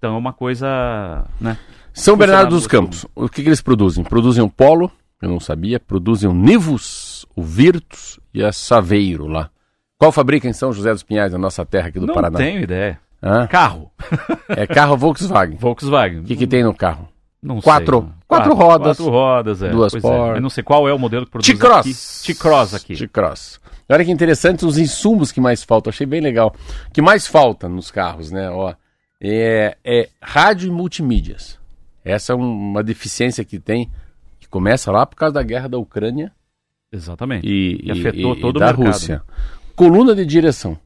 [0.01, 1.59] Então é uma coisa, né?
[1.93, 4.03] São Bernardo dos Campos, o que, que, eles produzem?
[4.03, 9.51] Produzem o Polo, eu não sabia, produzem o Nivus, o Virtus e a Saveiro lá.
[9.99, 12.39] Qual fabrica em São José dos Pinhais, na nossa terra aqui do não Paraná?
[12.39, 12.99] Não tenho ideia.
[13.23, 13.47] Hã?
[13.47, 13.91] Carro.
[14.49, 15.57] É carro Volkswagen.
[15.61, 16.21] Volkswagen.
[16.21, 17.07] O que, que tem no carro?
[17.43, 18.09] Não quatro, sei.
[18.27, 18.97] Quatro, quatro rodas.
[18.97, 19.69] Quatro rodas, é.
[19.69, 20.13] Duas pois por...
[20.13, 20.39] É.
[20.39, 22.23] Eu não sei qual é o modelo que produz T-Cross.
[22.25, 22.97] T-Cross aqui.
[22.97, 23.61] T-Cross.
[23.87, 25.91] Olha que interessante os insumos que mais faltam.
[25.91, 26.55] Achei bem legal.
[26.89, 28.49] O que mais falta nos carros, né?
[28.49, 28.73] Ó,
[29.21, 31.59] é, é rádio e multimídias.
[32.05, 33.91] Essa é uma deficiência que tem,
[34.39, 36.33] que começa lá por causa da guerra da Ucrânia.
[36.91, 37.47] Exatamente.
[37.47, 38.87] E, que afetou e, todo e o da mercado.
[38.87, 39.23] Rússia.
[39.77, 40.79] Coluna de direção.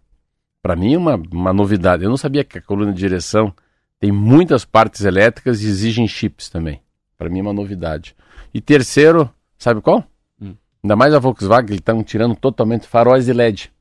[0.61, 2.05] Para mim é uma, uma novidade.
[2.05, 3.55] Eu não sabia que a coluna de direção
[4.01, 6.81] tem muitas partes elétricas e exigem chips também.
[7.17, 8.17] Para mim é uma novidade.
[8.53, 10.05] E terceiro, sabe qual?
[10.41, 10.55] Hum.
[10.83, 13.73] Ainda mais a Volkswagen, eles estão tirando totalmente faróis de LED.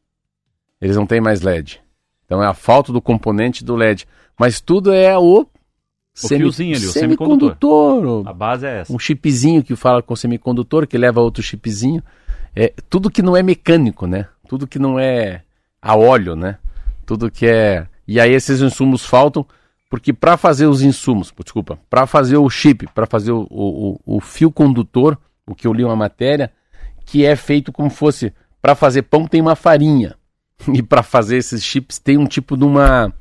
[0.79, 1.81] Eles não têm mais LED.
[2.25, 4.07] Então é a falta do componente do LED.
[4.39, 5.47] Mas tudo é o, o
[6.13, 8.27] semi, fiozinho ali, o semicondutor.
[8.27, 8.93] A base é essa.
[8.93, 12.03] Um chipzinho que fala com o semicondutor, que leva outro chipzinho.
[12.55, 14.27] É, tudo que não é mecânico, né?
[14.47, 15.41] Tudo que não é
[15.81, 16.57] a óleo, né?
[17.05, 17.87] Tudo que é.
[18.07, 19.45] E aí esses insumos faltam,
[19.89, 24.19] porque para fazer os insumos, desculpa, para fazer o chip, para fazer o, o, o,
[24.19, 25.17] fio condutor,
[25.47, 26.51] o que eu li uma matéria,
[27.05, 28.33] que é feito como fosse.
[28.61, 30.15] Para fazer pão tem uma farinha.
[30.73, 33.13] E para fazer esses chips tem um tipo de uma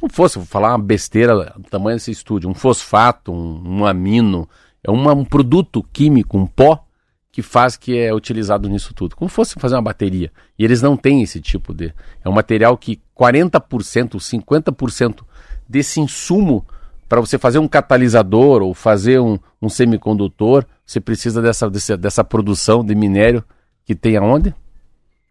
[0.00, 4.48] não fosse, vou falar uma besteira do tamanho desse estúdio, um fosfato, um, um amino,
[4.82, 6.84] é uma, um produto químico, um pó,
[7.30, 9.14] que faz que é utilizado nisso tudo.
[9.14, 10.32] Como fosse fazer uma bateria.
[10.58, 11.94] E eles não têm esse tipo de.
[12.24, 15.20] É um material que 40%, 50%
[15.68, 16.66] desse insumo
[17.08, 22.24] para você fazer um catalisador ou fazer um, um semicondutor, você precisa dessa, dessa, dessa
[22.24, 23.44] produção de minério
[23.84, 24.54] que tem aonde?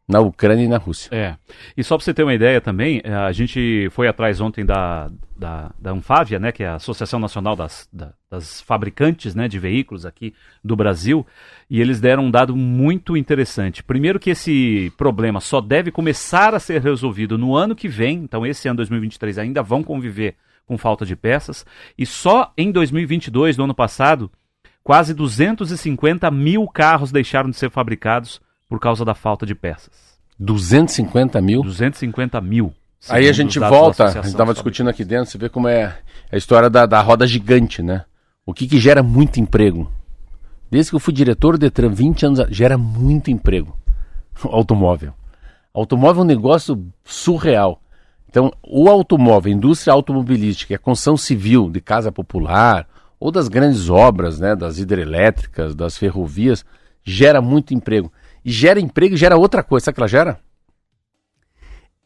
[0.08, 1.10] Na Ucrânia e na Rússia.
[1.14, 1.36] É.
[1.76, 5.12] E só para você ter uma ideia também, eh, a gente foi atrás ontem da,
[5.36, 9.60] da, da Anfávia, né, que é a Associação Nacional das, da, das Fabricantes né, de
[9.60, 11.28] Veículos aqui do Brasil,
[11.70, 13.84] e eles deram um dado muito interessante.
[13.84, 18.46] Primeiro que esse problema só deve começar a ser resolvido no ano que vem, então
[18.46, 21.66] esse ano 2023 ainda vão conviver com falta de peças,
[21.98, 24.32] e só em 2022, no ano passado,
[24.84, 30.18] quase 250 mil carros deixaram de ser fabricados por causa da falta de peças.
[30.40, 31.62] 250 mil?
[31.62, 32.74] 250 mil.
[33.10, 35.98] Aí a gente volta, a gente estava discutindo aqui dentro, você vê como é
[36.32, 38.04] a história da, da roda gigante, né?
[38.46, 39.92] O que, que gera muito emprego?
[40.70, 43.78] Desde que eu fui diretor do Detran 20 anos, gera muito emprego.
[44.44, 45.14] Automóvel.
[45.74, 47.82] Automóvel é um negócio surreal.
[48.30, 52.88] Então, o automóvel, a indústria automobilística, a construção civil de casa popular,
[53.20, 56.66] ou das grandes obras, né, das hidrelétricas, das ferrovias,
[57.04, 58.12] gera muito emprego.
[58.50, 59.86] Gera emprego e gera outra coisa.
[59.86, 60.40] Sabe o que ela gera?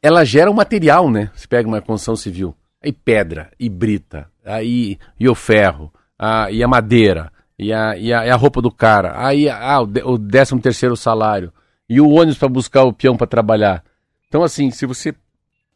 [0.01, 1.30] Ela gera um material, né?
[1.36, 2.56] Você pega uma construção civil.
[2.84, 8.12] Aí pedra, e brita, aí e o ferro, a, e a madeira, e a, e
[8.12, 11.54] a, e a roupa do cara, aí ah, o, o décimo terceiro salário,
[11.88, 13.84] e o ônibus para buscar o peão para trabalhar.
[14.27, 15.13] Então, assim, se você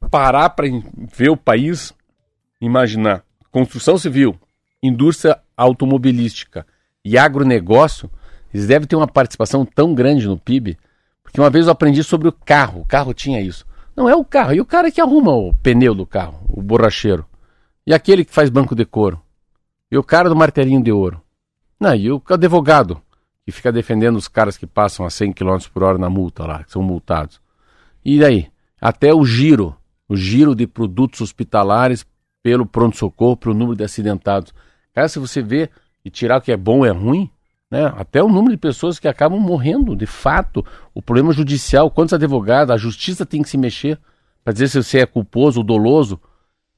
[0.09, 0.65] parar para
[1.15, 1.93] ver o país,
[2.59, 4.35] imaginar construção civil,
[4.81, 6.65] indústria automobilística
[7.03, 8.09] e agronegócio,
[8.55, 10.77] eles devem ter uma participação tão grande no PIB,
[11.21, 13.65] porque uma vez eu aprendi sobre o carro, o carro tinha isso.
[13.93, 17.25] Não é o carro, e o cara que arruma o pneu do carro, o borracheiro.
[17.85, 19.21] E aquele que faz banco de couro.
[19.91, 21.21] E o cara do martelinho de ouro.
[21.77, 23.01] Não, e o advogado,
[23.43, 26.63] que fica defendendo os caras que passam a 100 km por hora na multa lá,
[26.63, 27.41] que são multados.
[28.05, 28.47] E daí?
[28.79, 29.75] Até o giro,
[30.07, 32.05] o giro de produtos hospitalares
[32.41, 34.53] pelo pronto-socorro, para o número de acidentados.
[34.93, 35.69] Cara, se você vê
[36.05, 37.29] e tirar o que é bom é ruim,
[37.69, 37.85] né?
[37.97, 42.73] até o número de pessoas que acabam morrendo, de fato, o problema judicial, quantos advogados,
[42.73, 43.99] a justiça tem que se mexer
[44.43, 46.19] para dizer se você é culposo ou doloso.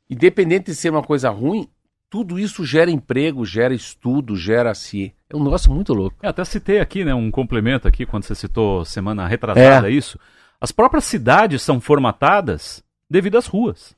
[0.10, 1.67] Independente de ser uma coisa ruim,
[2.10, 6.15] tudo isso gera emprego, gera estudo, gera se é um negócio muito louco.
[6.21, 9.93] É, até citei aqui, né, um complemento aqui quando você citou semana retrasada é.
[9.93, 10.17] isso.
[10.60, 13.95] As próprias cidades são formatadas devido às ruas.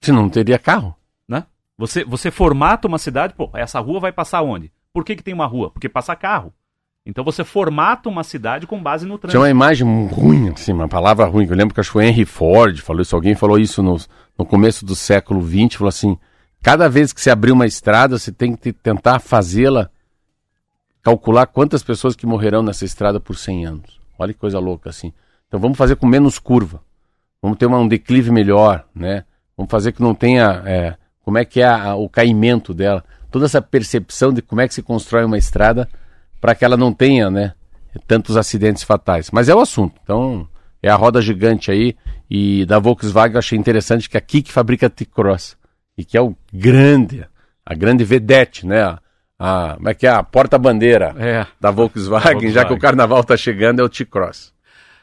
[0.00, 0.96] Se não teria carro.
[1.28, 1.44] Né?
[1.76, 4.72] Você, você formata uma cidade, pô, essa rua vai passar onde?
[4.96, 5.70] Por que, que tem uma rua?
[5.70, 6.54] Porque passa carro.
[7.04, 9.32] Então você formata uma cidade com base no trânsito.
[9.32, 12.06] Tinha uma imagem ruim, assim, uma palavra ruim, que eu lembro que acho que foi
[12.06, 13.98] Henry Ford falou isso, alguém falou isso no,
[14.38, 16.16] no começo do século XX, falou assim,
[16.62, 19.90] cada vez que você abrir uma estrada, você tem que tentar fazê-la,
[21.02, 24.00] calcular quantas pessoas que morrerão nessa estrada por 100 anos.
[24.18, 25.12] Olha que coisa louca, assim.
[25.46, 26.80] Então vamos fazer com menos curva,
[27.42, 29.26] vamos ter uma, um declive melhor, né?
[29.58, 30.62] Vamos fazer que não tenha.
[30.64, 33.04] É, como é que é a, o caimento dela.
[33.36, 35.86] Toda essa percepção de como é que se constrói uma estrada
[36.40, 37.52] para que ela não tenha, né?
[38.06, 39.30] Tantos acidentes fatais.
[39.30, 40.00] Mas é o assunto.
[40.02, 40.48] Então,
[40.82, 41.94] é a roda gigante aí.
[42.30, 45.54] E da Volkswagen eu achei interessante que aqui que fabrica T-Cross.
[45.98, 47.26] E que é o grande,
[47.62, 48.82] a grande vedete, né?
[48.82, 49.00] A,
[49.38, 50.10] a, como é que é?
[50.12, 51.46] A porta-bandeira é.
[51.60, 54.50] da Volkswagen, Volkswagen, já que o carnaval está chegando, é o T-Cross.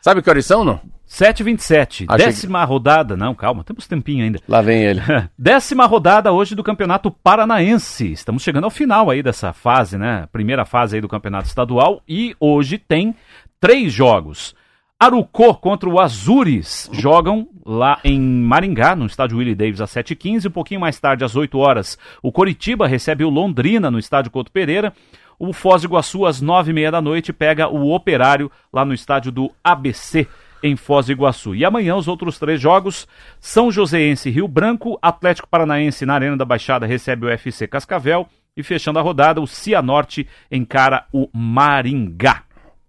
[0.01, 0.81] Sabe que horas são, não?
[1.13, 2.65] 7h27, décima que...
[2.65, 3.15] rodada.
[3.15, 4.39] Não, calma, temos tempinho ainda.
[4.49, 4.99] Lá vem ele.
[5.37, 8.11] décima rodada hoje do Campeonato Paranaense.
[8.11, 10.27] Estamos chegando ao final aí dessa fase, né?
[10.31, 12.01] Primeira fase aí do Campeonato Estadual.
[12.09, 13.15] E hoje tem
[13.59, 14.55] três jogos.
[14.99, 20.47] Arucô contra o Azures jogam lá em Maringá, no estádio Willie Davis, às 7h15.
[20.47, 24.51] Um pouquinho mais tarde, às 8 horas, o Coritiba recebe o Londrina no estádio Couto
[24.51, 24.91] Pereira.
[25.37, 29.51] O Foz do Iguaçu, às 9h30 da noite, pega o Operário lá no estádio do
[29.63, 30.27] ABC
[30.63, 31.53] em Foz do Iguaçu.
[31.53, 33.05] E amanhã os outros três jogos:
[33.39, 38.63] São Joséense Rio Branco, Atlético Paranaense na Arena da Baixada recebe o FC Cascavel e
[38.63, 42.43] fechando a rodada, o Cianorte encara o Maringá.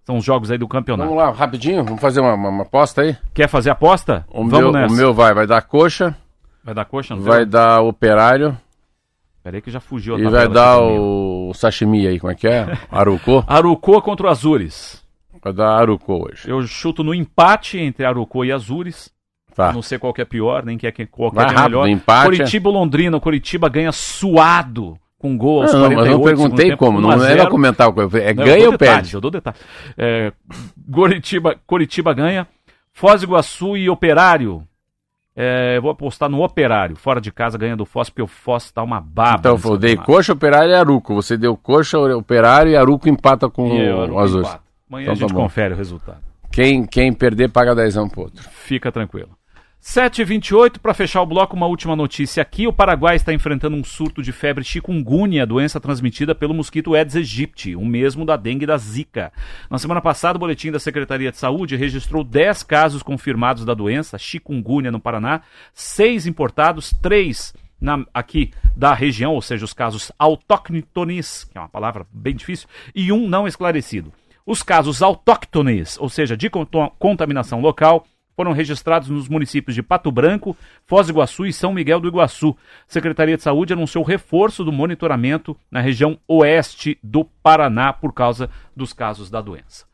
[0.04, 1.08] São os jogos aí do campeonato.
[1.08, 3.16] Vamos lá, rapidinho, vamos fazer uma, uma, uma aposta aí?
[3.32, 4.26] Quer fazer aposta?
[4.30, 4.94] O vamos meu, nessa.
[4.94, 6.14] O meu vai, vai dar coxa.
[6.62, 7.16] Vai dar coxa?
[7.16, 7.46] vai teu?
[7.46, 8.56] dar operário.
[9.42, 11.50] Peraí que já fugiu a E vai dar o...
[11.50, 12.78] o sashimi aí, como é que é?
[12.90, 13.44] Arucô?
[13.46, 15.03] Arucô contra o Azures.
[15.44, 16.48] Vai dar Arucô hoje.
[16.50, 19.12] Eu chuto no empate entre Arucô e Azures.
[19.54, 19.72] Tá.
[19.74, 21.88] Não sei qual que é pior, nem que é qual que é rápido, melhor.
[21.88, 22.24] Empate.
[22.24, 27.00] Curitiba Londrina, Curitiba ganha suado com gol aos não, 48 mas eu não perguntei como,
[27.00, 29.14] não era comentar, é não, ganha ou perde?
[29.14, 29.56] Eu dou detalhe.
[29.96, 30.32] É,
[30.90, 32.48] Curitiba, Curitiba ganha,
[32.92, 34.66] Foz do Iguaçu e Operário.
[35.36, 38.82] É, vou apostar no Operário, fora de casa ganha do Foz, porque o Foz tá
[38.82, 39.38] uma baba.
[39.38, 41.14] Então eu dei coxa, Operário e Aruco.
[41.14, 44.42] Você deu coxa, Operário e Aruco empata com o Azul.
[44.88, 46.22] Amanhã então, a gente tá confere o resultado.
[46.50, 48.48] Quem, quem perder paga dezão pro outro.
[48.50, 49.36] Fica tranquilo.
[49.84, 52.66] 7h28, para fechar o bloco, uma última notícia aqui.
[52.66, 57.76] O Paraguai está enfrentando um surto de febre chikungunya, doença transmitida pelo mosquito Aedes aegypti,
[57.76, 59.30] o mesmo da dengue e da zika.
[59.68, 64.16] Na semana passada, o boletim da Secretaria de Saúde registrou 10 casos confirmados da doença
[64.16, 65.42] chikungunya no Paraná,
[65.74, 71.68] 6 importados, 3 na, aqui da região, ou seja, os casos autóctones, que é uma
[71.68, 74.10] palavra bem difícil, e um não esclarecido.
[74.46, 76.50] Os casos autóctones, ou seja, de
[76.98, 80.54] contaminação local, foram registrados nos municípios de Pato Branco,
[80.86, 82.54] Foz do Iguaçu e São Miguel do Iguaçu.
[82.86, 88.50] A Secretaria de Saúde anunciou reforço do monitoramento na região oeste do Paraná por causa
[88.76, 89.86] dos casos da doença.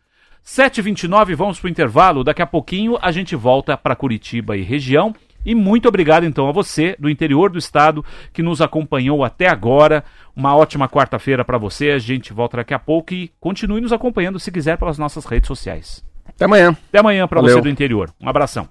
[0.45, 2.25] 7h29, vamos para o intervalo.
[2.25, 5.15] Daqui a pouquinho a gente volta para Curitiba e região.
[5.45, 10.05] E muito obrigado então a você do interior do estado que nos acompanhou até agora.
[10.35, 11.91] Uma ótima quarta-feira para você.
[11.91, 15.49] A gente volta daqui a pouco e continue nos acompanhando se quiser pelas nossas redes
[15.49, 16.05] sociais.
[16.27, 16.77] Até amanhã.
[16.89, 18.11] Até amanhã para você do interior.
[18.21, 18.69] Um abração.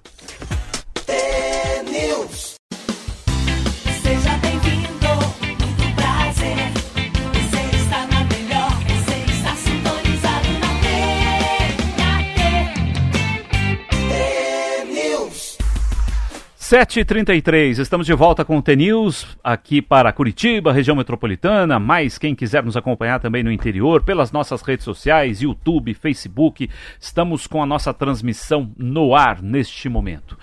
[16.70, 22.62] 7h33, estamos de volta com o T-News aqui para Curitiba, região metropolitana, mas quem quiser
[22.62, 27.92] nos acompanhar também no interior, pelas nossas redes sociais, YouTube, Facebook, estamos com a nossa
[27.92, 30.38] transmissão no ar neste momento.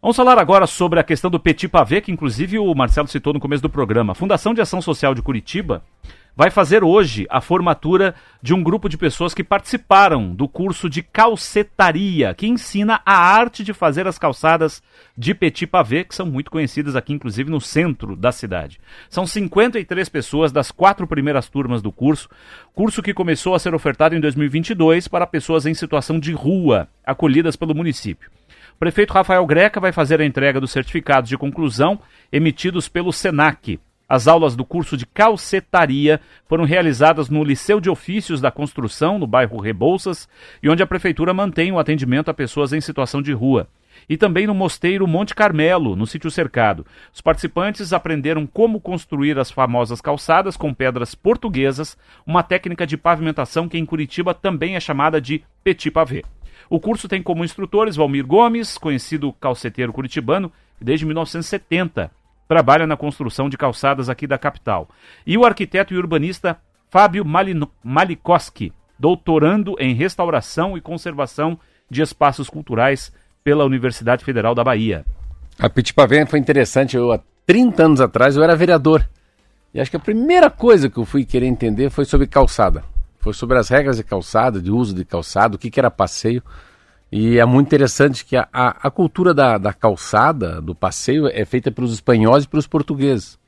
[0.00, 3.40] Vamos falar agora sobre a questão do Petit Pavé, que inclusive o Marcelo citou no
[3.40, 4.12] começo do programa.
[4.12, 5.82] A Fundação de Ação Social de Curitiba
[6.36, 11.02] vai fazer hoje a formatura de um grupo de pessoas que participaram do curso de
[11.02, 14.82] calcetaria, que ensina a arte de fazer as calçadas
[15.16, 18.78] de petit pavé, que são muito conhecidas aqui, inclusive no centro da cidade.
[19.08, 22.28] São 53 pessoas das quatro primeiras turmas do curso,
[22.74, 27.56] curso que começou a ser ofertado em 2022 para pessoas em situação de rua, acolhidas
[27.56, 28.30] pelo município.
[28.74, 31.98] O prefeito Rafael Greca vai fazer a entrega dos certificados de conclusão
[32.30, 38.40] emitidos pelo SENAC, as aulas do curso de calcetaria foram realizadas no Liceu de Ofícios
[38.40, 40.28] da Construção, no bairro Rebouças,
[40.62, 43.68] e onde a prefeitura mantém o atendimento a pessoas em situação de rua.
[44.08, 46.86] E também no Mosteiro Monte Carmelo, no sítio cercado.
[47.12, 53.68] Os participantes aprenderam como construir as famosas calçadas com pedras portuguesas, uma técnica de pavimentação
[53.68, 56.22] que em Curitiba também é chamada de petit pavé.
[56.70, 62.10] O curso tem como instrutores Valmir Gomes, conhecido calceteiro curitibano, desde 1970
[62.48, 64.88] trabalha na construção de calçadas aqui da capital.
[65.26, 67.24] E o arquiteto e urbanista Fábio
[67.84, 71.58] Malikoski, doutorando em restauração e conservação
[71.90, 75.04] de espaços culturais pela Universidade Federal da Bahia.
[75.58, 76.96] A Petit Pavé foi interessante.
[76.96, 79.08] Eu, há 30 anos atrás, eu era vereador.
[79.72, 82.82] E acho que a primeira coisa que eu fui querer entender foi sobre calçada.
[83.18, 86.42] Foi sobre as regras de calçada, de uso de calçado, o que, que era passeio.
[87.10, 91.44] E é muito interessante que a, a, a cultura da, da, calçada, do passeio, é
[91.44, 93.38] feita pelos espanhóis e pelos portugueses.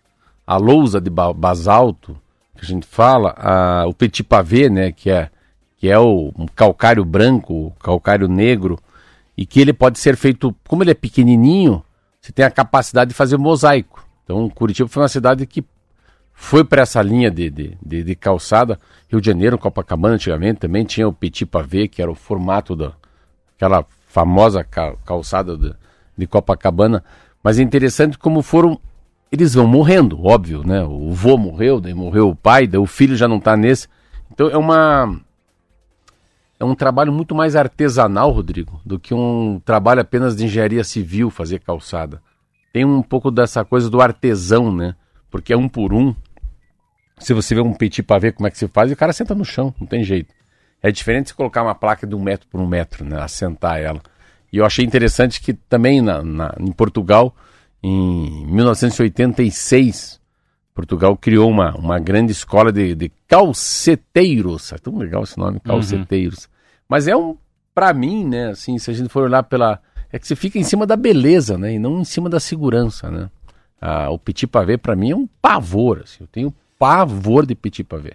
[0.46, 2.16] A lousa de basalto,
[2.56, 5.28] que a gente fala, a, o petit pavé, né, que é,
[5.76, 8.78] que é o um calcário branco, calcário negro,
[9.36, 11.82] e que ele pode ser feito, como ele é pequenininho,
[12.20, 14.04] você tem a capacidade de fazer mosaico.
[14.24, 15.64] Então, Curitiba foi uma cidade que
[16.32, 18.78] foi para essa linha de, de, de, de, calçada.
[19.08, 22.92] Rio de Janeiro, Copacabana, antigamente também tinha o petit pavé, que era o formato da
[23.58, 24.64] aquela famosa
[25.04, 25.58] calçada
[26.16, 27.04] de, Copacabana.
[27.42, 28.80] Mas é interessante como foram.
[29.30, 30.82] Eles vão morrendo, óbvio, né?
[30.82, 33.88] O vô morreu, daí morreu o pai, daí o filho já não está nesse.
[34.32, 35.20] Então é uma.
[36.58, 41.30] É um trabalho muito mais artesanal, Rodrigo, do que um trabalho apenas de engenharia civil
[41.30, 42.20] fazer calçada.
[42.72, 44.94] Tem um pouco dessa coisa do artesão, né?
[45.30, 46.14] Porque é um por um.
[47.18, 49.44] Se você vê um petit ver como é que se faz, o cara senta no
[49.44, 50.34] chão, não tem jeito.
[50.82, 53.20] É diferente se colocar uma placa de um metro por um metro, né?
[53.20, 54.00] Assentar ela.
[54.52, 57.34] E eu achei interessante que também na, na, em Portugal,
[57.82, 60.20] em 1986,
[60.74, 64.72] Portugal criou uma, uma grande escola de, de calceteiros.
[64.72, 66.44] É tão legal esse nome, calceteiros.
[66.44, 66.50] Uhum.
[66.88, 67.36] Mas é um,
[67.74, 69.80] para mim, né, assim, se a gente for olhar pela.
[70.10, 71.74] É que você fica em cima da beleza, né?
[71.74, 73.28] E não em cima da segurança, né?
[73.80, 76.00] Ah, o petit pavé, para mim, é um pavor.
[76.02, 78.12] Assim, eu tenho pavor de petit pavé.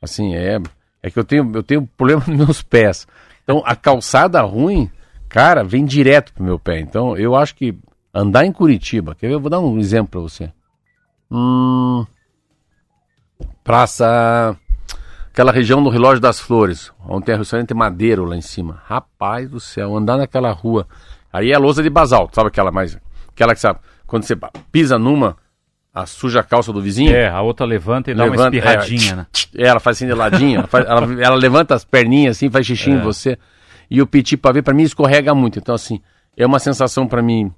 [0.00, 0.58] Assim, é
[1.02, 3.06] é que eu tenho, eu tenho problema nos meus pés.
[3.42, 4.90] Então a calçada ruim,
[5.28, 6.80] cara, vem direto pro meu pé.
[6.80, 7.76] Então eu acho que
[8.12, 9.34] andar em Curitiba, quer ver?
[9.34, 10.52] Eu vou dar um exemplo para você.
[11.30, 12.04] Hum,
[13.62, 14.56] praça.
[15.30, 18.82] Aquela região do Relógio das Flores, onde tem a restaurante Madeiro lá em cima.
[18.84, 20.88] Rapaz do céu, andar naquela rua.
[21.32, 22.98] Aí é a lousa de basalto, sabe aquela mais.
[23.28, 24.34] Aquela que sabe, quando você
[24.72, 25.36] pisa numa,
[26.02, 27.12] a suja calça do vizinho.
[27.12, 29.26] É, a outra levanta e levanta, dá uma espirradinha, é, né?
[29.56, 32.66] É, ela faz assim de ladinho, ela, faz, ela, ela, levanta as perninhas assim, faz
[32.66, 32.94] xixi é.
[32.94, 33.38] em você.
[33.90, 35.58] E o petit pavê para mim escorrega muito.
[35.58, 36.00] Então assim,
[36.36, 37.52] é uma sensação para mim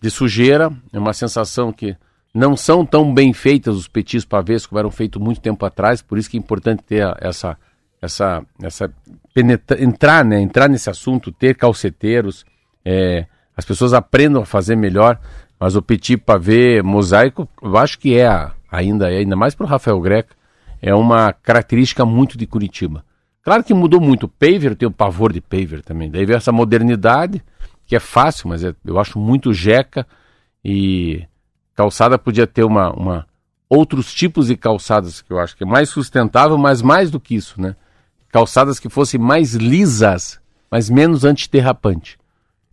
[0.00, 1.94] de sujeira, é uma sensação que
[2.34, 6.16] não são tão bem feitas os petis pavês como eram feitos muito tempo atrás, por
[6.16, 7.56] isso que é importante ter essa
[8.00, 8.90] essa essa
[9.34, 12.46] penetra, entrar, né, entrar nesse assunto, ter calceteiros,
[12.84, 15.18] é, as pessoas aprendam a fazer melhor.
[15.58, 19.68] Mas o petit pavé mosaico, eu acho que é, ainda é, ainda mais para o
[19.68, 20.34] Rafael Greca,
[20.82, 23.04] é uma característica muito de Curitiba.
[23.42, 24.26] Claro que mudou muito.
[24.26, 26.10] Paver, eu tenho pavor de paver também.
[26.10, 27.42] Daí veio essa modernidade,
[27.86, 30.06] que é fácil, mas é, eu acho muito jeca.
[30.64, 31.24] E
[31.74, 33.26] calçada podia ter uma, uma
[33.68, 37.34] outros tipos de calçadas que eu acho que é mais sustentável, mas mais do que
[37.34, 37.76] isso, né?
[38.30, 40.40] Calçadas que fossem mais lisas,
[40.70, 42.18] mas menos antiterrapante.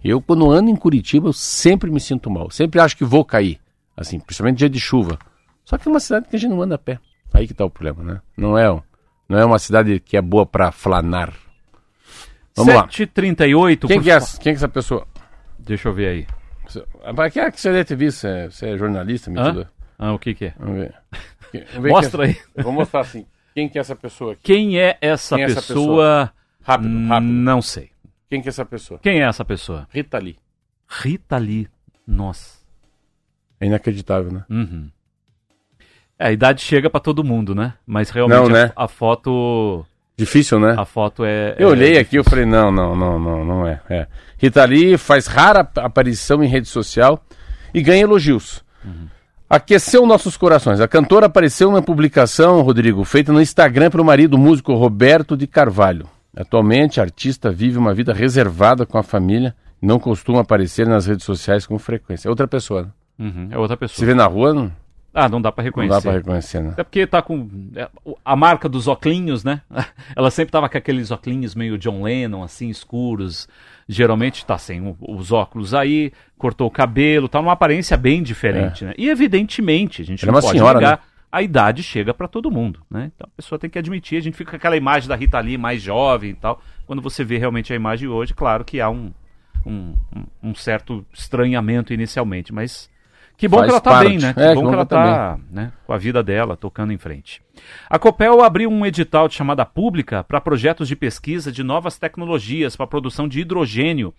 [0.03, 2.49] Eu, quando ando em Curitiba, eu sempre me sinto mal.
[2.49, 3.59] Sempre acho que vou cair.
[3.95, 5.19] Assim, principalmente dia de chuva.
[5.63, 6.99] Só que é uma cidade que a gente não anda a pé.
[7.33, 8.21] Aí que tá o problema, né?
[8.35, 8.67] Não é,
[9.29, 11.33] não é uma cidade que é boa para flanar.
[12.55, 13.87] Vamos 7h38.
[13.87, 14.03] Quem, por...
[14.03, 15.07] que é, quem é essa pessoa?
[15.57, 16.27] Deixa eu ver aí.
[17.15, 18.27] Para que é que você deve ter visto?
[18.49, 19.69] Você é, é jornalista, me Hã?
[19.97, 20.53] Ah, o que que é?
[20.57, 20.95] Vamos ver.
[21.53, 22.37] Vamos ver Mostra aí.
[22.57, 23.25] Vou mostrar assim.
[23.53, 24.41] Quem que é essa pessoa aqui?
[24.43, 25.57] Quem é essa, quem pessoa?
[25.57, 26.33] É essa pessoa?
[26.63, 27.31] Rápido, rápido.
[27.31, 27.90] Não sei.
[28.31, 28.97] Quem que é essa pessoa?
[29.03, 29.85] Quem é essa pessoa?
[29.91, 30.37] Rita Lee.
[30.87, 31.67] Rita Lee.
[32.07, 32.59] Nossa.
[33.59, 34.45] É inacreditável, né?
[34.49, 34.89] Uhum.
[36.17, 37.73] É, a idade chega para todo mundo, né?
[37.85, 38.71] Mas realmente Não, né?
[38.73, 39.85] a, a foto.
[40.15, 40.75] Difícil, né?
[40.77, 41.55] A foto é.
[41.59, 42.23] Eu é olhei aqui, difícil.
[42.23, 43.81] falei, não, não, não, não, não é.
[43.89, 44.07] é.
[44.37, 47.21] Rita Lee faz rara ap- aparição em rede social
[47.73, 48.63] e ganha elogios.
[49.49, 50.79] Aqueceu nossos corações.
[50.79, 55.35] A cantora apareceu na publicação, Rodrigo, feita no Instagram para o marido, o músico Roberto
[55.35, 56.07] de Carvalho.
[56.35, 61.05] Atualmente, a artista vive uma vida reservada com a família e não costuma aparecer nas
[61.05, 62.27] redes sociais com frequência.
[62.27, 62.83] É outra pessoa.
[62.83, 62.89] Né?
[63.27, 64.05] Uhum, é outra Se pessoa.
[64.05, 64.71] vê na rua, não,
[65.13, 65.93] Ah, não dá para não reconhecer.
[65.95, 66.69] dá para reconhecer, né?
[66.69, 67.89] Até porque tá com é,
[68.23, 69.61] a marca dos oclinhos, né?
[70.15, 73.47] Ela sempre tava com aqueles oclinhos meio John Lennon, assim, escuros.
[73.89, 78.93] Geralmente tá sem os óculos aí, cortou o cabelo, tá numa aparência bem diferente, né?
[78.97, 82.51] E evidentemente, a gente não é uma pode senhora, negar, a idade chega pra todo
[82.51, 83.11] mundo, né?
[83.15, 85.57] Então a pessoa tem que admitir, a gente fica com aquela imagem da Rita Lee
[85.57, 86.61] mais jovem e tal.
[86.85, 89.11] Quando você vê realmente a imagem hoje, claro que há um,
[89.65, 89.93] um,
[90.43, 92.89] um- certo estranhamento inicialmente, mas
[93.37, 94.07] que bom Faz que ela tá parte.
[94.09, 94.33] bem, né?
[94.33, 97.41] Que É, bom que ela tá né, com a vida dela tocando em frente.
[97.89, 102.75] A Copel abriu um edital de chamada pública para projetos de pesquisa de novas tecnologias
[102.75, 104.13] para a produção de hidrogênio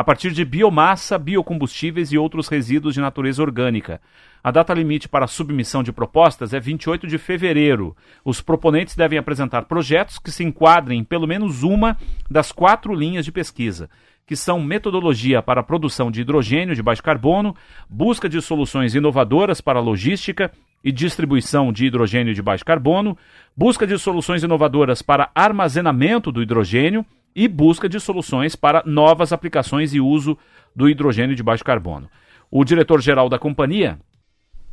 [0.00, 4.00] a partir de biomassa, biocombustíveis e outros resíduos de natureza orgânica.
[4.42, 7.94] A data limite para a submissão de propostas é 28 de fevereiro.
[8.24, 11.98] Os proponentes devem apresentar projetos que se enquadrem em pelo menos uma
[12.30, 13.90] das quatro linhas de pesquisa,
[14.26, 17.54] que são metodologia para a produção de hidrogênio de baixo carbono,
[17.86, 20.50] busca de soluções inovadoras para a logística
[20.82, 23.18] e distribuição de hidrogênio de baixo carbono,
[23.54, 29.94] busca de soluções inovadoras para armazenamento do hidrogênio e busca de soluções para novas aplicações
[29.94, 30.36] e uso
[30.74, 32.08] do hidrogênio de baixo carbono.
[32.50, 33.98] O diretor-geral da companhia,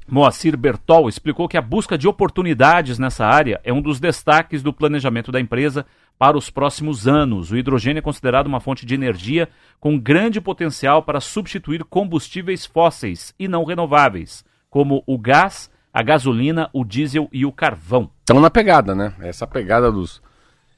[0.09, 4.71] Moacir Bertol explicou que a busca de oportunidades nessa área é um dos destaques do
[4.71, 5.85] planejamento da empresa
[6.17, 7.51] para os próximos anos.
[7.51, 9.49] O hidrogênio é considerado uma fonte de energia
[9.79, 16.69] com grande potencial para substituir combustíveis fósseis e não renováveis, como o gás, a gasolina,
[16.71, 18.09] o diesel e o carvão.
[18.19, 19.13] Estão na pegada, né?
[19.19, 20.21] Essa pegada dos.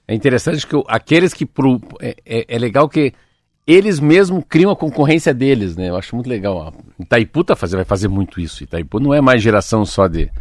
[0.09, 1.45] É interessante que aqueles que.
[1.45, 1.79] Pro...
[2.01, 3.13] É, é- é legal que
[3.67, 5.89] eles mesmos criam a concorrência deles, né?
[5.89, 6.73] Eu acho muito legal.
[6.99, 8.63] Itaipu tá fazer, vai fazer muito isso.
[8.63, 10.31] Itaipu não é mais geração só de,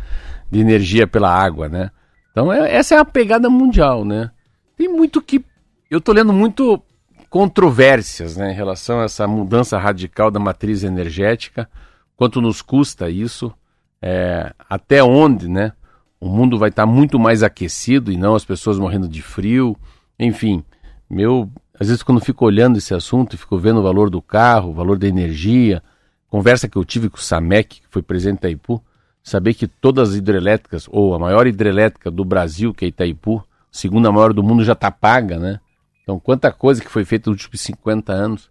[0.51, 1.91] de energia pela água, né?
[2.33, 4.31] Então é- essa é a pegada mundial, né?
[4.75, 5.45] Tem muito que.
[5.91, 6.83] Eu tô lendo muito
[7.29, 11.69] controvérsias né, em relação a essa mudança radical da matriz energética,
[12.17, 13.53] quanto nos custa isso,
[14.01, 15.73] é, até onde, né?
[16.21, 19.77] O mundo vai estar muito mais aquecido e não as pessoas morrendo de frio.
[20.19, 20.65] Enfim,
[21.09, 24.75] meu, às vezes quando fico olhando esse assunto fico vendo o valor do carro, o
[24.75, 25.83] valor da energia,
[26.29, 28.83] conversa que eu tive com o Samec, que foi presidente da Itaipu,
[29.23, 34.11] saber que todas as hidrelétricas, ou a maior hidrelétrica do Brasil, que é Itaipu, segunda
[34.11, 35.61] maior do mundo, já está paga, né?
[36.03, 38.51] Então, quanta coisa que foi feita nos últimos 50 anos.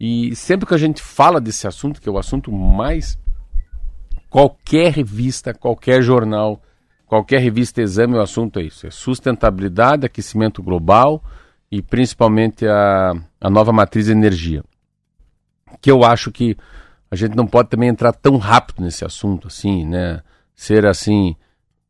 [0.00, 3.18] E sempre que a gente fala desse assunto, que é o assunto mais.
[4.30, 6.62] Qualquer revista, qualquer jornal,
[7.06, 11.22] qualquer revista exame, o assunto é isso: é sustentabilidade, aquecimento global
[11.70, 14.62] e principalmente a, a nova matriz de energia.
[15.80, 16.56] Que eu acho que
[17.10, 20.22] a gente não pode também entrar tão rápido nesse assunto, assim, né?
[20.54, 21.36] Ser assim.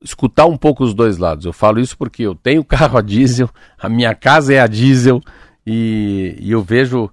[0.03, 1.47] Escutar um pouco os dois lados.
[1.47, 3.49] Eu falo isso porque eu tenho carro a diesel,
[3.79, 5.21] a minha casa é a diesel
[5.67, 7.11] e, e eu vejo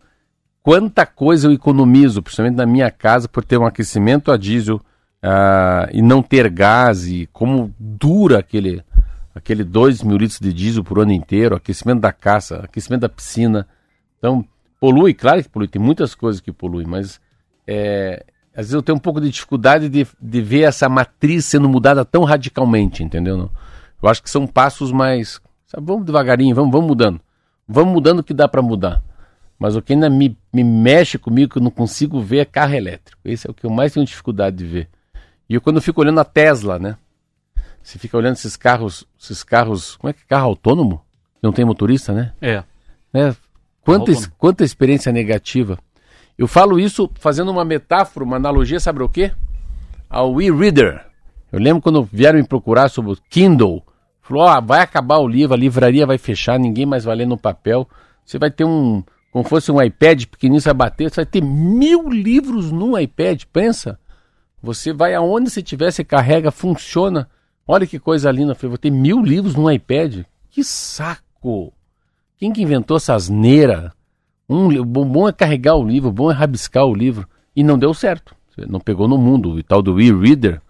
[0.62, 4.82] quanta coisa eu economizo, principalmente na minha casa, por ter um aquecimento a diesel
[5.22, 8.84] ah, e não ter gás, e como dura aquele,
[9.36, 13.68] aquele 2 mil litros de diesel por ano inteiro, aquecimento da casa, aquecimento da piscina.
[14.18, 14.44] Então,
[14.80, 17.20] polui, claro que polui, tem muitas coisas que poluem, mas
[17.68, 21.70] é, às vezes eu tenho um pouco de dificuldade de, de ver essa matriz sendo
[21.70, 23.38] mudada tão radicalmente, entendeu?
[23.38, 23.50] Não?
[24.02, 25.40] Eu acho que são passos mais.
[25.68, 27.22] Sabe, vamos devagarinho, vamos, vamos mudando.
[27.68, 29.02] Vamos mudando o que dá para mudar.
[29.58, 32.74] Mas o que ainda me, me mexe comigo, que eu não consigo ver, é carro
[32.74, 33.22] elétrico.
[33.24, 34.90] Esse é o que eu mais tenho dificuldade de ver.
[35.52, 36.96] E eu, quando eu fico olhando a Tesla, né?
[37.84, 39.98] Você fica olhando esses carros, esses carros.
[39.98, 41.02] Como é que é carro autônomo?
[41.44, 42.32] Não tem motorista, né?
[42.40, 42.64] É.
[43.12, 43.36] né?
[43.82, 44.34] Quanta, Autônomo.
[44.38, 45.78] quanta experiência negativa.
[46.38, 49.34] Eu falo isso fazendo uma metáfora, uma analogia, sabe o quê?
[50.10, 51.06] Ao e-reader.
[51.52, 53.84] Eu lembro quando vieram me procurar sobre o Kindle.
[54.22, 57.38] Falou, ó, vai acabar o livro, a livraria vai fechar, ninguém mais vai ler no
[57.38, 57.90] papel.
[58.24, 61.44] Você vai ter um, como fosse um iPad pequenininho, você vai bater, você vai ter
[61.44, 64.00] mil livros no iPad, pensa.
[64.62, 67.30] Você vai aonde você estiver, você carrega, funciona.
[67.68, 70.24] Olha que coisa linda, eu falei, vou ter mil livros no iPad.
[70.50, 71.74] Que saco!
[72.38, 73.94] Quem que inventou essa asneira?
[74.50, 77.28] Um, o bom é carregar o livro, o bom é rabiscar o livro.
[77.56, 78.36] E não deu certo.
[78.68, 79.52] Não pegou no mundo.
[79.52, 80.62] O tal do e-reader,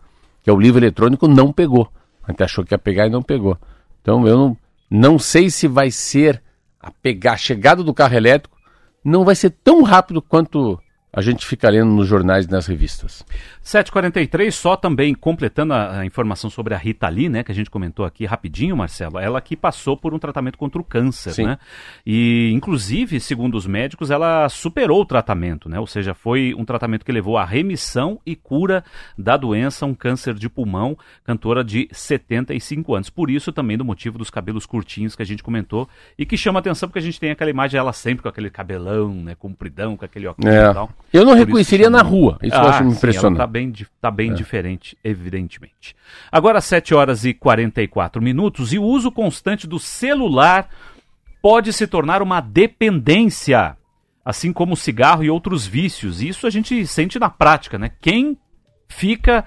[0.44, 1.92] que é o livro eletrônico, não pegou.
[2.24, 3.58] A gente achou que ia pegar e não pegou.
[4.02, 4.58] Então eu não,
[4.90, 6.42] não sei se vai ser
[6.80, 8.58] a pegar a chegada do carro elétrico,
[9.04, 10.80] não vai ser tão rápido quanto
[11.14, 13.26] a gente fica lendo nos jornais e nas revistas.
[13.62, 17.70] 743, só também completando a, a, informação sobre a Rita Lee, né, que a gente
[17.70, 21.46] comentou aqui rapidinho, Marcelo, ela que passou por um tratamento contra o câncer, Sim.
[21.46, 21.58] né?
[22.06, 25.80] E inclusive, segundo os médicos, ela superou o tratamento, né?
[25.80, 28.84] Ou seja, foi um tratamento que levou à remissão e cura
[29.18, 33.10] da doença, um câncer de pulmão, cantora de 75 anos.
[33.10, 36.60] Por isso também do motivo dos cabelos curtinhos que a gente comentou e que chama
[36.60, 40.06] atenção porque a gente tem aquela imagem dela sempre com aquele cabelão, né, compridão, com
[40.06, 40.70] aquele óculos é.
[40.70, 40.90] e tal.
[41.14, 44.34] Eu não Por reconheceria na rua, isso ah, eu acho impressionante bem, tá bem é.
[44.34, 45.96] diferente, evidentemente.
[46.32, 50.70] Agora, 7 horas e 44 minutos, e o uso constante do celular
[51.42, 53.76] pode se tornar uma dependência,
[54.24, 56.22] assim como o cigarro e outros vícios.
[56.22, 57.92] Isso a gente sente na prática, né?
[58.00, 58.38] Quem
[58.88, 59.46] fica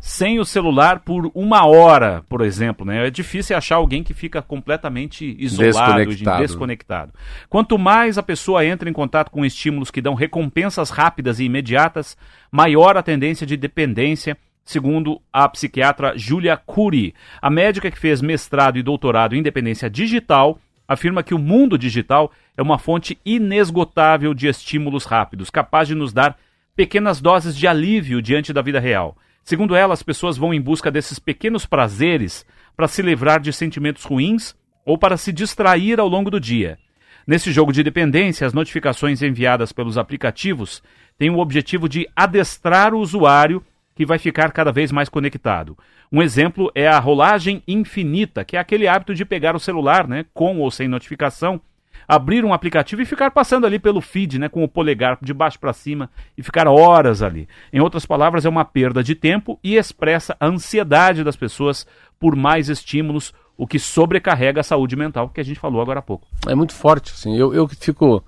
[0.00, 3.06] sem o celular por uma hora, por exemplo, né?
[3.06, 6.42] É difícil achar alguém que fica completamente isolado, desconectado.
[6.42, 7.12] desconectado.
[7.48, 12.16] Quanto mais a pessoa entra em contato com estímulos que dão recompensas rápidas e imediatas,
[12.50, 17.14] maior a tendência de dependência, segundo a psiquiatra Julia Cury.
[17.40, 22.30] A médica que fez mestrado e doutorado em dependência digital afirma que o mundo digital
[22.56, 26.36] é uma fonte inesgotável de estímulos rápidos, capaz de nos dar
[26.76, 29.16] pequenas doses de alívio diante da vida real.
[29.46, 32.44] Segundo ela, as pessoas vão em busca desses pequenos prazeres
[32.76, 36.80] para se livrar de sentimentos ruins ou para se distrair ao longo do dia.
[37.24, 40.82] Nesse jogo de dependência, as notificações enviadas pelos aplicativos
[41.16, 45.78] têm o objetivo de adestrar o usuário que vai ficar cada vez mais conectado.
[46.10, 50.26] Um exemplo é a rolagem infinita, que é aquele hábito de pegar o celular, né,
[50.34, 51.60] com ou sem notificação,
[52.06, 55.58] abrir um aplicativo e ficar passando ali pelo feed, né, com o polegar de baixo
[55.58, 57.48] para cima e ficar horas ali.
[57.72, 61.86] Em outras palavras, é uma perda de tempo e expressa a ansiedade das pessoas
[62.18, 66.02] por mais estímulos, o que sobrecarrega a saúde mental, que a gente falou agora há
[66.02, 66.26] pouco.
[66.46, 67.36] É muito forte, assim.
[67.36, 68.22] Eu, eu fico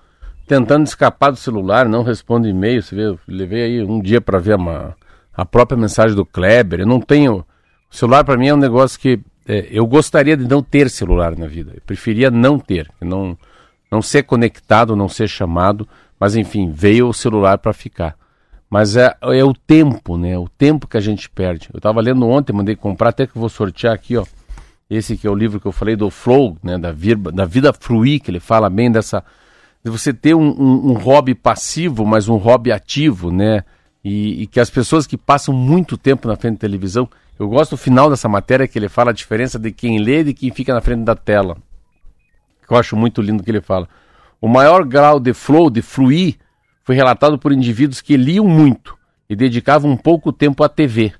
[0.47, 4.39] tentando escapar do celular, não respondo e-mail, você vê, eu levei aí um dia para
[4.39, 4.97] ver uma,
[5.35, 7.45] a própria mensagem do Kleber, eu não tenho...
[7.91, 11.35] O celular para mim é um negócio que é, eu gostaria de não ter celular
[11.35, 11.73] na vida.
[11.75, 13.37] Eu preferia não ter, não
[13.91, 18.17] não ser conectado, não ser chamado, mas enfim, veio o celular para ficar.
[18.69, 20.37] Mas é, é o tempo, né?
[20.37, 21.71] O tempo que a gente perde.
[21.73, 24.27] Eu estava lendo ontem, mandei comprar, até que vou sortear aqui, ó.
[24.91, 26.77] Esse que é o livro que eu falei do flow, né?
[26.77, 29.25] Da, virba, da vida fluir, que ele fala bem dessa.
[29.83, 33.65] De você ter um, um, um hobby passivo, mas um hobby ativo, né?
[34.05, 37.09] E, e, que as pessoas que passam muito tempo na frente da televisão.
[37.39, 40.25] Eu gosto do final dessa matéria que ele fala a diferença de quem lê e
[40.25, 41.57] de quem fica na frente da tela
[42.69, 43.89] que eu acho muito lindo que ele fala.
[44.41, 46.37] O maior grau de flow, de fluir,
[46.85, 48.97] foi relatado por indivíduos que liam muito
[49.29, 51.13] e dedicavam pouco tempo à TV,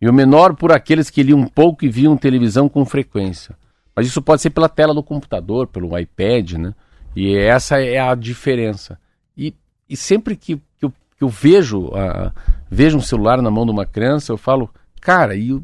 [0.00, 3.56] e o menor por aqueles que liam pouco e viam televisão com frequência.
[3.94, 6.74] Mas isso pode ser pela tela do computador, pelo iPad, né?
[7.14, 8.98] E essa é a diferença.
[9.36, 9.54] E,
[9.88, 11.90] e sempre que, que, eu, que eu vejo,
[12.70, 14.70] vejo um celular na mão de uma criança, eu falo,
[15.00, 15.62] cara, e o,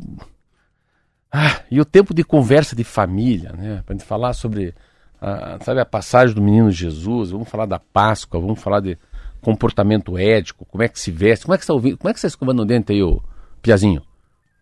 [1.33, 3.83] ah, e o tempo de conversa de família, né?
[3.85, 4.75] Para gente falar sobre
[5.21, 8.97] a, sabe, a passagem do menino Jesus, vamos falar da Páscoa, vamos falar de
[9.41, 12.13] comportamento ético, como é que se veste, como é que você está ouvindo, como é
[12.13, 13.23] que está escovando o dente aí, o
[13.63, 14.03] Piazinho?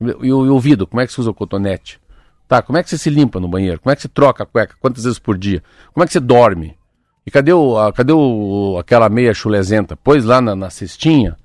[0.01, 1.99] E o ouvido, como é que você usa o cotonete?
[2.47, 3.81] Tá, como é que você se limpa no banheiro?
[3.81, 4.77] Como é que você troca a cueca?
[4.79, 5.63] Quantas vezes por dia?
[5.93, 6.77] Como é que você dorme?
[7.27, 9.97] E cadê, o, a, cadê o, aquela meia chulezenta?
[9.97, 11.37] Pôs lá na, na cestinha?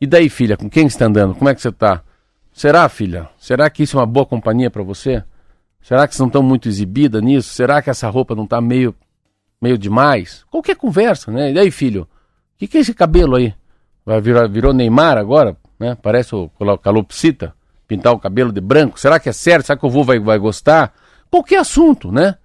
[0.00, 1.34] E daí, filha, com quem está andando?
[1.34, 2.02] Como é que você está?
[2.52, 3.28] Será, filha?
[3.38, 5.22] Será que isso é uma boa companhia para você?
[5.82, 7.54] Será que não estão muito exibida nisso?
[7.54, 8.94] Será que essa roupa não está meio,
[9.60, 10.44] meio demais?
[10.50, 11.52] Qualquer conversa, né?
[11.52, 12.06] E aí, filho, o
[12.58, 13.54] que, que é esse cabelo aí?
[14.04, 15.56] Vai virar, virou Neymar agora?
[15.78, 15.96] Né?
[16.00, 16.50] Parece o
[16.82, 17.54] calopsita,
[17.88, 19.00] pintar o cabelo de branco.
[19.00, 19.66] Será que é certo?
[19.66, 20.92] Será que o vô vai, vai gostar?
[21.30, 22.36] Qualquer assunto, né?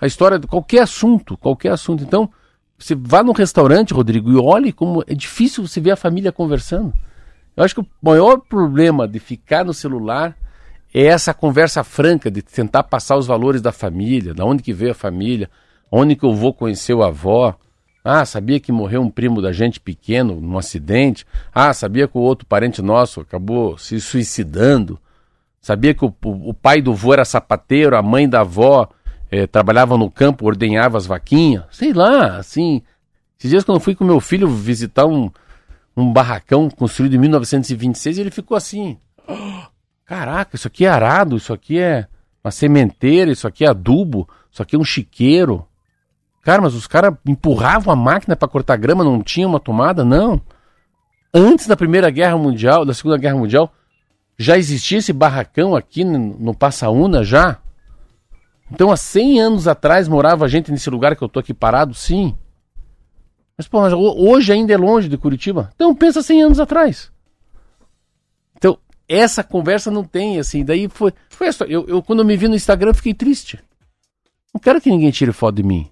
[0.00, 2.02] A história de qualquer assunto, qualquer assunto.
[2.02, 2.30] Então,
[2.78, 6.94] você vá num restaurante, Rodrigo, e olhe como é difícil você ver a família conversando.
[7.56, 10.36] Eu acho que o maior problema de ficar no celular
[10.92, 14.92] é essa conversa franca de tentar passar os valores da família, da onde que veio
[14.92, 15.50] a família,
[15.90, 17.56] onde que eu vou conhecer o avó.
[18.02, 21.26] Ah, sabia que morreu um primo da gente pequeno num acidente?
[21.54, 24.98] Ah, sabia que o outro parente nosso acabou se suicidando?
[25.60, 28.88] Sabia que o, o, pai do avô era sapateiro, a mãe da avó
[29.30, 31.64] eh, trabalhava no campo, ordenhava as vaquinhas?
[31.70, 32.80] Sei lá, assim.
[33.38, 35.30] Esses dias quando eu fui com meu filho visitar um,
[35.96, 38.96] um barracão construído em 1926, ele ficou assim.
[40.08, 42.08] Caraca, isso aqui é arado, isso aqui é
[42.42, 45.66] uma sementeira, isso aqui é adubo, isso aqui é um chiqueiro.
[46.42, 50.06] Cara, mas os caras empurravam a máquina para cortar grama, não tinha uma tomada?
[50.06, 50.40] Não.
[51.32, 53.70] Antes da Primeira Guerra Mundial, da Segunda Guerra Mundial,
[54.38, 57.58] já existia esse barracão aqui no, Passaúna já?
[58.72, 61.92] Então, há 100 anos atrás morava gente nesse lugar que eu tô aqui parado?
[61.92, 62.34] Sim.
[63.58, 65.70] Mas, pô, hoje ainda é longe de Curitiba.
[65.74, 67.12] Então pensa 100 anos atrás.
[69.08, 70.64] Essa conversa não tem, assim.
[70.64, 71.12] Daí foi.
[71.30, 73.58] foi eu, eu, quando eu me vi no Instagram, fiquei triste.
[74.52, 75.88] Não quero que ninguém tire foto de mim.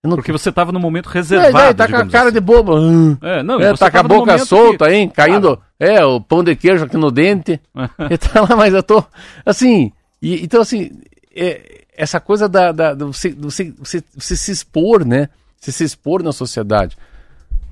[0.00, 1.58] Porque você estava no momento reservado.
[1.58, 2.34] É, é, tá com a cara assim.
[2.34, 2.72] de bobo.
[3.20, 4.94] É, não, é, tá com a boca solta, que...
[4.94, 5.08] hein?
[5.08, 5.60] Caindo.
[5.78, 7.60] É, o pão de queijo aqui no dente.
[8.32, 9.04] tá lá, mas eu tô.
[9.44, 9.92] Assim.
[10.22, 10.90] E, então, assim.
[11.34, 15.28] É, essa coisa da, da, do, você, você, você, você, se expor, né?
[15.60, 16.96] Você se expor na sociedade.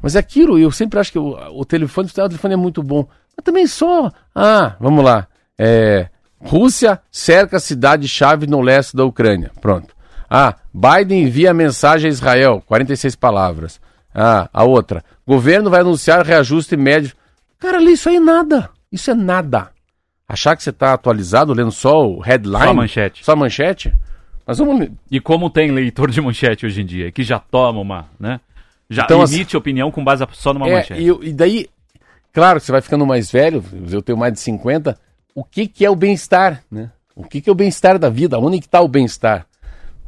[0.03, 3.09] Mas é aquilo, eu sempre acho que o, o telefone, o telefone é muito bom.
[3.37, 4.11] Mas também só.
[4.35, 5.27] Ah, vamos lá.
[5.59, 6.09] É,
[6.41, 9.51] Rússia cerca a cidade-chave no leste da Ucrânia.
[9.61, 9.95] Pronto.
[10.29, 13.81] Ah, Biden envia mensagem a Israel, 46 palavras.
[14.15, 15.05] Ah, a outra.
[15.27, 17.13] Governo vai anunciar reajuste médio.
[17.59, 18.71] Cara, lê isso aí nada.
[18.91, 19.71] Isso é nada.
[20.29, 22.65] Achar que você está atualizado lendo só o headline.
[22.65, 23.25] Só a manchete.
[23.25, 23.95] Só a manchete.
[24.47, 24.89] Mas vamos...
[25.11, 28.41] E como tem leitor de manchete hoje em dia, que já toma uma, né?
[28.89, 31.01] Já então, emite assim, opinião com base só numa é, manchete.
[31.01, 31.67] E, e, daí,
[32.37, 34.95] claro, você vai ficando mais velho, eu tenho mais de 50,
[35.35, 36.91] o que, que é o bem-estar, né?
[37.15, 38.39] O que, que é o bem-estar da vida?
[38.39, 39.47] Onde está o bem-estar?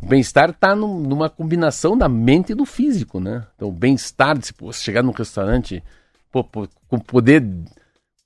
[0.02, 3.46] O bem-estar está num, numa combinação da mente e do físico, né?
[3.56, 5.82] Então, o bem-estar se chegar num restaurante,
[6.30, 6.68] pô, pô,
[7.06, 7.42] poder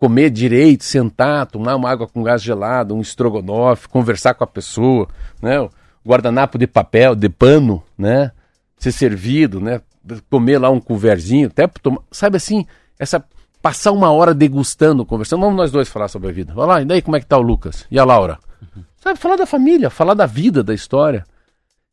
[0.01, 5.07] comer direito, sentar, tomar uma água com gás gelado, um estrogonofe, conversar com a pessoa,
[5.41, 5.61] né?
[5.61, 5.71] O
[6.05, 8.33] guardanapo de papel, de pano, né?
[8.77, 9.81] Ser servido, né?
[10.29, 12.67] Comer lá um coverzinho, até tomar, sabe assim,
[12.99, 13.25] essa
[13.63, 15.41] passar uma hora degustando, conversando.
[15.41, 16.53] Vamos nós dois falar sobre a vida.
[16.53, 17.87] Vai lá, e daí como é que tá o Lucas?
[17.91, 18.39] E a Laura?
[18.61, 18.83] Uhum.
[18.97, 21.25] Sabe, falar da família, falar da vida, da história.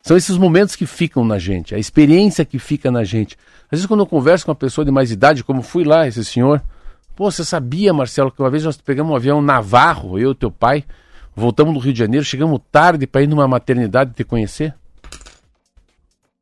[0.01, 3.38] São esses momentos que ficam na gente, a experiência que fica na gente.
[3.65, 6.24] Às vezes, quando eu converso com uma pessoa de mais idade, como fui lá, esse
[6.26, 6.61] senhor,
[7.15, 10.49] pô, você sabia, Marcelo, que uma vez nós pegamos um avião Navarro, eu e teu
[10.49, 10.86] pai,
[11.36, 14.74] voltamos do Rio de Janeiro, chegamos tarde para ir numa maternidade te conhecer?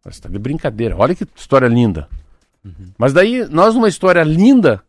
[0.05, 2.07] Você tá de brincadeira, olha que história linda.
[2.63, 2.91] Uhum.
[2.97, 4.81] Mas daí, nós numa história linda,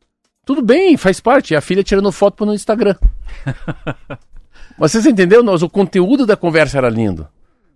[0.48, 2.94] tudo bem, faz parte, a filha tirando foto para no Instagram.
[4.78, 5.42] Mas vocês entenderam?
[5.42, 7.28] Nós, o conteúdo da conversa era lindo.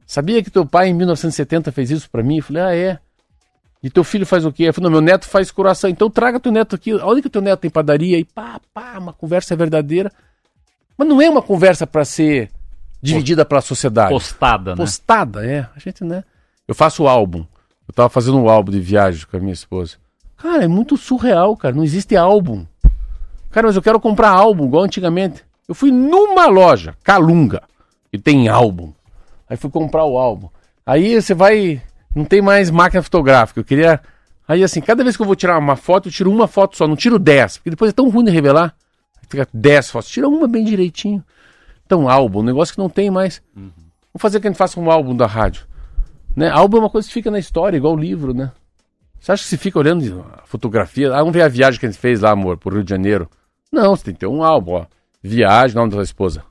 [0.06, 2.38] Sabia que teu pai em 1970 fez isso para mim?
[2.38, 2.98] Eu falei, ah, é.
[3.82, 4.62] E teu filho faz o quê?
[4.62, 5.90] Eu falei, não, meu neto faz coração.
[5.90, 6.94] Então traga teu neto aqui.
[6.94, 8.18] Onde que teu neto tem padaria?
[8.18, 10.10] E pá, pá, uma conversa verdadeira.
[10.96, 12.50] Mas não é uma conversa para ser
[13.02, 14.08] dividida pela sociedade.
[14.08, 14.76] Postada, né?
[14.76, 15.68] Postada, é.
[15.76, 16.24] A gente, né?
[16.66, 17.44] Eu faço o álbum.
[17.86, 20.00] Eu tava fazendo um álbum de viagem com a minha esposa.
[20.42, 21.72] Cara, é muito surreal, cara.
[21.72, 22.66] Não existe álbum.
[23.52, 25.44] Cara, mas eu quero comprar álbum, igual antigamente.
[25.68, 27.62] Eu fui numa loja, Calunga,
[28.12, 28.92] e tem álbum.
[29.48, 30.48] Aí fui comprar o álbum.
[30.84, 31.80] Aí você vai.
[32.12, 33.60] Não tem mais máquina fotográfica.
[33.60, 34.00] Eu queria.
[34.48, 36.88] Aí assim, cada vez que eu vou tirar uma foto, eu tiro uma foto só,
[36.88, 37.58] não tiro dez.
[37.58, 38.74] Porque depois é tão ruim de revelar.
[39.28, 40.10] Fica dez fotos.
[40.10, 41.22] Tira uma bem direitinho.
[41.86, 43.40] Então, álbum, um negócio que não tem mais.
[43.56, 43.70] Uhum.
[44.12, 45.66] Vamos fazer que a gente faça um álbum da rádio.
[46.34, 46.50] Né?
[46.50, 48.50] Álbum é uma coisa que fica na história, igual livro, né?
[49.22, 51.14] Você acha que se fica olhando a fotografia?
[51.14, 53.30] Ah, vamos ver a viagem que a gente fez lá, amor, pro Rio de Janeiro.
[53.70, 54.86] Não, você tem que ter um álbum, ó.
[55.22, 56.42] Viagem, nome da sua esposa.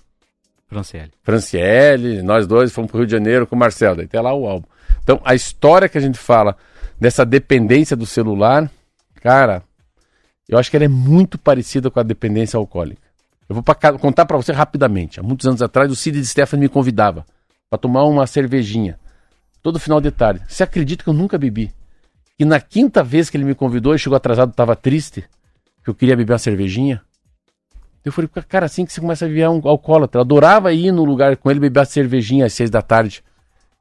[0.67, 1.11] Franciele.
[1.21, 4.33] Franciele, nós dois fomos para o Rio de Janeiro com o Marcelo, daí tem lá
[4.33, 4.65] o álbum.
[5.03, 6.55] Então, a história que a gente fala
[6.97, 8.71] dessa dependência do celular,
[9.15, 9.63] cara,
[10.47, 13.01] eu acho que ela é muito parecida com a dependência alcoólica.
[13.49, 15.19] Eu vou pra, contar para você rapidamente.
[15.19, 17.25] Há muitos anos atrás, o Cid de Stefano me convidava
[17.69, 18.97] para tomar uma cervejinha
[19.61, 20.41] todo final de tarde.
[20.47, 21.69] Você acredita que eu nunca bebi?
[22.41, 25.23] E na quinta vez que ele me convidou, ele chegou atrasado, estava triste,
[25.83, 26.99] que eu queria beber uma cervejinha.
[28.03, 30.17] Eu falei, cara, assim que você começa a virar um alcoólatra.
[30.17, 33.23] Eu adorava ir no lugar com ele beber a cervejinha às seis da tarde.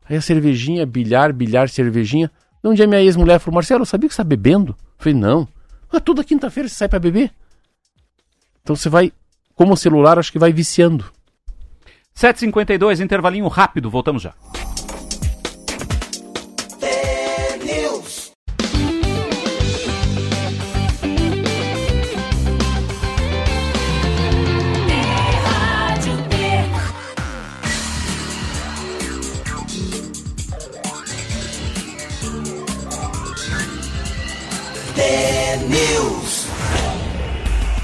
[0.06, 2.30] Aí a cervejinha, bilhar, bilhar, cervejinha.
[2.62, 4.72] Um dia minha ex-mulher falou, Marcelo, sabia que você está bebendo?
[4.72, 5.48] Eu falei, não.
[5.90, 7.32] Ah, toda quinta-feira você sai para beber?
[8.60, 9.10] Então você vai,
[9.54, 11.06] como celular, acho que vai viciando.
[12.14, 14.34] 7h52, intervalinho rápido, voltamos já.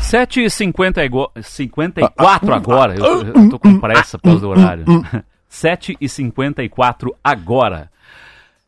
[0.06, 2.94] 7h54 agora.
[2.96, 4.84] Eu, eu tô com pressa para o horário.
[5.50, 7.90] 7h54 agora.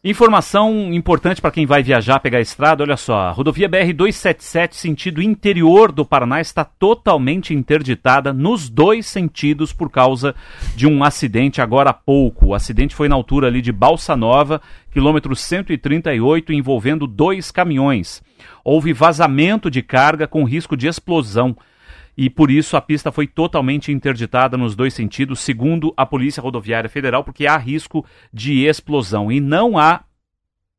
[0.03, 5.21] Informação importante para quem vai viajar, pegar a estrada, olha só, a rodovia BR-277, sentido
[5.21, 10.37] interior do Paraná, está totalmente interditada nos dois sentidos por causa
[10.77, 12.47] de um acidente agora há pouco.
[12.47, 14.63] O acidente foi na altura ali de Balsa Nova,
[14.93, 18.23] quilômetro 138, envolvendo dois caminhões.
[18.65, 21.57] Houve vazamento de carga com risco de explosão
[22.21, 26.91] e por isso a pista foi totalmente interditada nos dois sentidos, segundo a Polícia Rodoviária
[26.91, 30.03] Federal, porque há risco de explosão e não há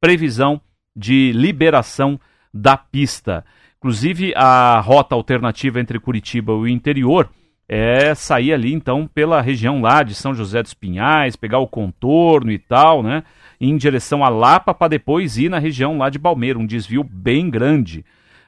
[0.01, 0.59] previsão
[0.93, 2.19] de liberação
[2.53, 3.45] da pista.
[3.77, 7.29] Inclusive, a rota alternativa entre Curitiba e o interior
[7.69, 12.51] é sair ali, então, pela região lá de São José dos Pinhais, pegar o contorno
[12.51, 13.23] e tal, né?
[13.59, 17.49] Em direção a Lapa, para depois ir na região lá de Balmeiro, um desvio bem
[17.49, 18.05] grande.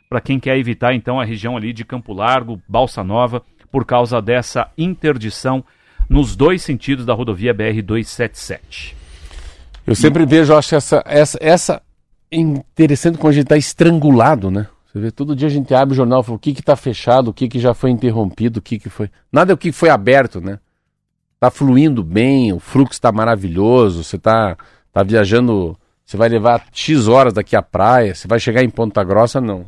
[0.10, 4.22] Para quem quer evitar, então, a região ali de Campo Largo, Balsa Nova, por causa
[4.22, 5.64] dessa interdição
[6.10, 8.94] nos dois sentidos da rodovia BR-277.
[9.88, 11.82] Eu sempre vejo, acho essa, essa, essa
[12.32, 14.68] interessante quando a gente está estrangulado, né?
[14.86, 17.30] Você vê, todo dia a gente abre o jornal e fala o que está fechado,
[17.30, 19.10] o que, que já foi interrompido, o que, que foi.
[19.32, 20.60] Nada é o que foi aberto, né?
[21.36, 24.58] Está fluindo bem, o fluxo está maravilhoso, você está
[24.92, 29.04] tá viajando, você vai levar X horas daqui à praia, você vai chegar em Ponta
[29.04, 29.66] Grossa, não.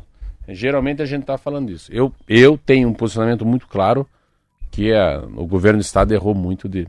[0.48, 1.90] Geralmente a gente está falando isso.
[1.92, 4.06] Eu, eu tenho um posicionamento muito claro
[4.70, 6.86] que é, o governo do estado errou muito de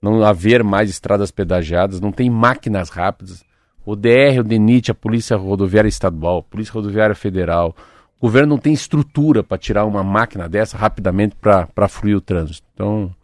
[0.00, 3.44] não haver mais estradas pedagiadas, não tem máquinas rápidas
[3.84, 7.74] o DR, o DENIT, a Polícia Rodoviária Estadual, a Polícia Rodoviária Federal,
[8.18, 12.66] o governo não tem estrutura para tirar uma máquina dessa rapidamente para fluir o trânsito.
[12.72, 13.14] Então,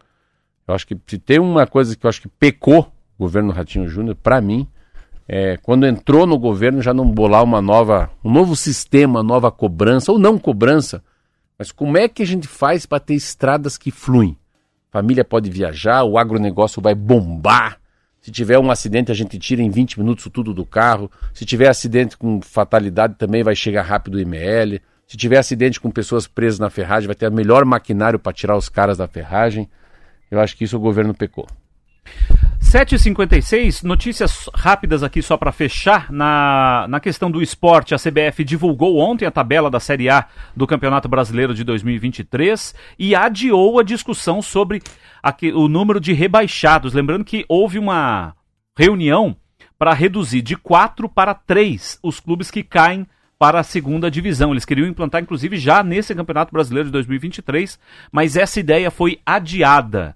[0.66, 4.16] eu acho que se tem uma coisa que eu acho que pecou governo Ratinho Júnior,
[4.16, 4.68] para mim,
[5.26, 10.12] é, quando entrou no governo já não bolar uma nova, um novo sistema, nova cobrança,
[10.12, 11.02] ou não cobrança,
[11.58, 14.38] mas como é que a gente faz para ter estradas que fluem?
[14.90, 17.78] Família pode viajar, o agronegócio vai bombar,
[18.20, 21.10] se tiver um acidente, a gente tira em 20 minutos tudo do carro.
[21.32, 24.80] Se tiver acidente com fatalidade, também vai chegar rápido o IML.
[25.06, 28.56] Se tiver acidente com pessoas presas na ferragem, vai ter o melhor maquinário para tirar
[28.56, 29.66] os caras da ferragem.
[30.30, 31.46] Eu acho que isso o governo pecou.
[32.68, 36.12] 7h56, notícias rápidas aqui só para fechar.
[36.12, 40.66] Na, na questão do esporte, a CBF divulgou ontem a tabela da Série A do
[40.66, 44.82] Campeonato Brasileiro de 2023 e adiou a discussão sobre
[45.54, 46.92] o número de rebaixados.
[46.92, 48.34] Lembrando que houve uma
[48.76, 49.34] reunião
[49.78, 53.06] para reduzir de quatro para três os clubes que caem
[53.38, 54.50] para a segunda divisão.
[54.50, 57.78] Eles queriam implantar, inclusive, já nesse Campeonato Brasileiro de 2023,
[58.12, 60.14] mas essa ideia foi adiada.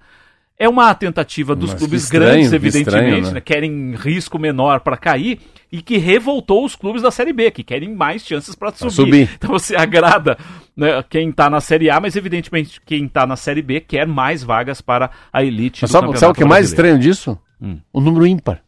[0.62, 3.30] É uma tentativa dos Mas clubes estranho, grandes, evidentemente, estranho, né?
[3.32, 3.40] Né?
[3.40, 5.40] querem risco menor para cair
[5.72, 8.92] e que revoltou os clubes da Série B, que querem mais chances para subir.
[8.92, 9.30] subir.
[9.34, 10.38] Então você agrada
[10.76, 14.44] né, quem está na Série A, mas evidentemente quem está na Série B quer mais
[14.44, 15.82] vagas para a elite.
[15.82, 17.36] Mas sabe, sabe o que é mais estranho disso?
[17.60, 17.80] Hum.
[17.92, 18.62] O número ímpar.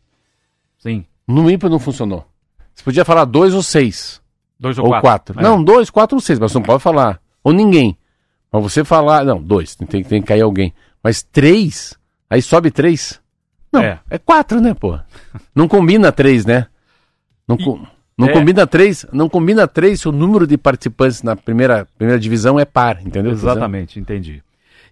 [0.79, 1.05] Sim.
[1.29, 2.27] O número ímpar não funcionou.
[2.75, 4.21] Você podia falar dois ou seis.
[4.59, 5.33] Dois ou, ou quatro.
[5.33, 5.39] quatro.
[5.39, 5.43] É.
[5.45, 7.21] Não, dois, quatro ou seis, mas você não pode falar.
[7.45, 7.97] Ou ninguém.
[8.51, 9.25] Mas você falar.
[9.25, 10.75] Não, dois, tem, tem que cair alguém.
[11.05, 11.95] Mas três,
[12.31, 13.21] aí sobe três.
[13.71, 14.99] Não, é, é quatro, né, pô?
[15.55, 16.67] Não combina três, né?
[17.47, 17.65] Não, e,
[18.17, 18.33] não é...
[18.33, 22.65] combina três, não combina três se o número de participantes na primeira, primeira divisão é
[22.65, 23.33] par, entendeu?
[23.33, 24.43] Exatamente, entendi.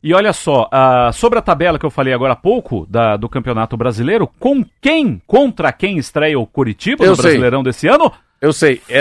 [0.02, 3.28] E olha só, uh, sobre a tabela que eu falei agora há pouco da, do
[3.28, 7.22] Campeonato Brasileiro, com quem, contra quem estreia o Curitiba eu no sei.
[7.22, 8.12] Brasileirão desse ano?
[8.40, 9.00] Eu sei, é,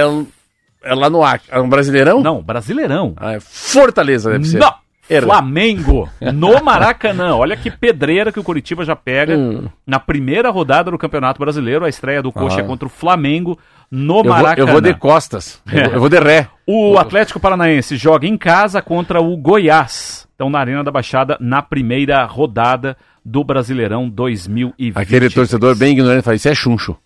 [0.84, 2.22] é lá no Acre, é um Brasileirão?
[2.22, 3.16] Não, Brasileirão.
[3.18, 4.60] Ah, é Fortaleza deve ser.
[4.60, 4.81] Não!
[5.20, 7.36] Flamengo no Maracanã.
[7.36, 9.68] Olha que pedreira que o Curitiba já pega hum.
[9.86, 11.84] na primeira rodada do Campeonato Brasileiro.
[11.84, 12.64] A estreia do Coxa ah.
[12.64, 13.58] contra o Flamengo
[13.90, 14.56] no eu Maracanã.
[14.56, 15.62] Vou, eu vou de costas.
[15.72, 15.80] É.
[15.80, 16.48] Eu, vou, eu, vou, de ré.
[16.66, 20.28] O Atlético Paranaense joga em casa contra o Goiás.
[20.36, 24.98] Então, na Arena da Baixada, na primeira rodada do Brasileirão 2020.
[24.98, 26.98] Aquele torcedor bem ignorante fala: Isso é chuncho.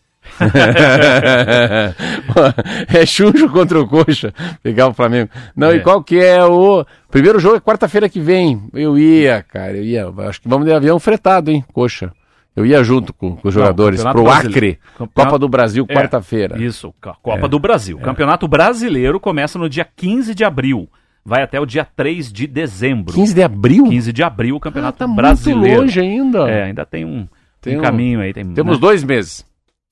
[2.93, 4.33] É Xuxo contra o Coxa.
[4.61, 5.29] Pegar o Flamengo.
[5.55, 5.77] Não, é.
[5.77, 6.85] e qual que é o.
[7.09, 8.63] Primeiro jogo é quarta-feira que vem.
[8.73, 10.07] Eu ia, cara, eu ia.
[10.27, 12.11] Acho que vamos de avião fretado, hein, Coxa.
[12.55, 15.11] Eu ia junto com, com os jogadores Não, pro Acre, Campeonato...
[15.13, 16.57] Copa do Brasil, é, quarta-feira.
[16.57, 17.49] Isso, Copa é.
[17.49, 17.97] do Brasil.
[17.99, 18.01] É.
[18.01, 20.87] Campeonato Brasileiro começa no dia 15 de abril.
[21.25, 23.13] Vai até o dia 3 de dezembro.
[23.13, 23.83] 15 de abril?
[23.85, 25.59] 15 de abril, o Campeonato ah, tá Brasileiro.
[25.59, 26.49] Muito longe ainda.
[26.49, 27.27] É, ainda tem um,
[27.59, 28.31] tem um caminho aí.
[28.31, 28.81] Tem, Temos né?
[28.81, 29.45] dois meses.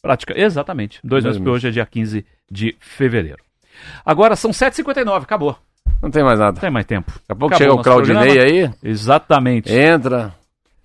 [0.04, 1.00] Prática, exatamente.
[1.02, 3.42] Dois, meses, porque hoje é dia 15 de fevereiro.
[4.06, 5.58] Agora são 7h59, acabou.
[6.02, 6.52] Não tem mais nada.
[6.52, 7.10] Não tem mais tempo.
[7.10, 8.70] Daqui a pouco acabou chega o Claudinei aí.
[8.84, 9.72] Exatamente.
[9.74, 10.36] Entra,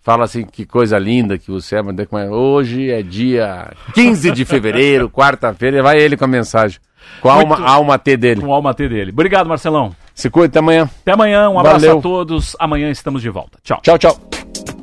[0.02, 2.30] fala assim, que coisa linda que você é, mas é.
[2.30, 6.78] hoje é dia 15 de fevereiro, quarta-feira, vai ele com a mensagem.
[7.20, 8.40] Com a alma, alma T dele.
[8.40, 9.10] Com a alma T dele.
[9.10, 9.96] Obrigado, Marcelão.
[10.14, 10.84] Se cuida, até amanhã.
[10.84, 11.98] Até amanhã, um abraço Valeu.
[11.98, 12.56] a todos.
[12.60, 13.58] Amanhã estamos de volta.
[13.64, 13.80] Tchau.
[13.82, 14.77] Tchau, tchau.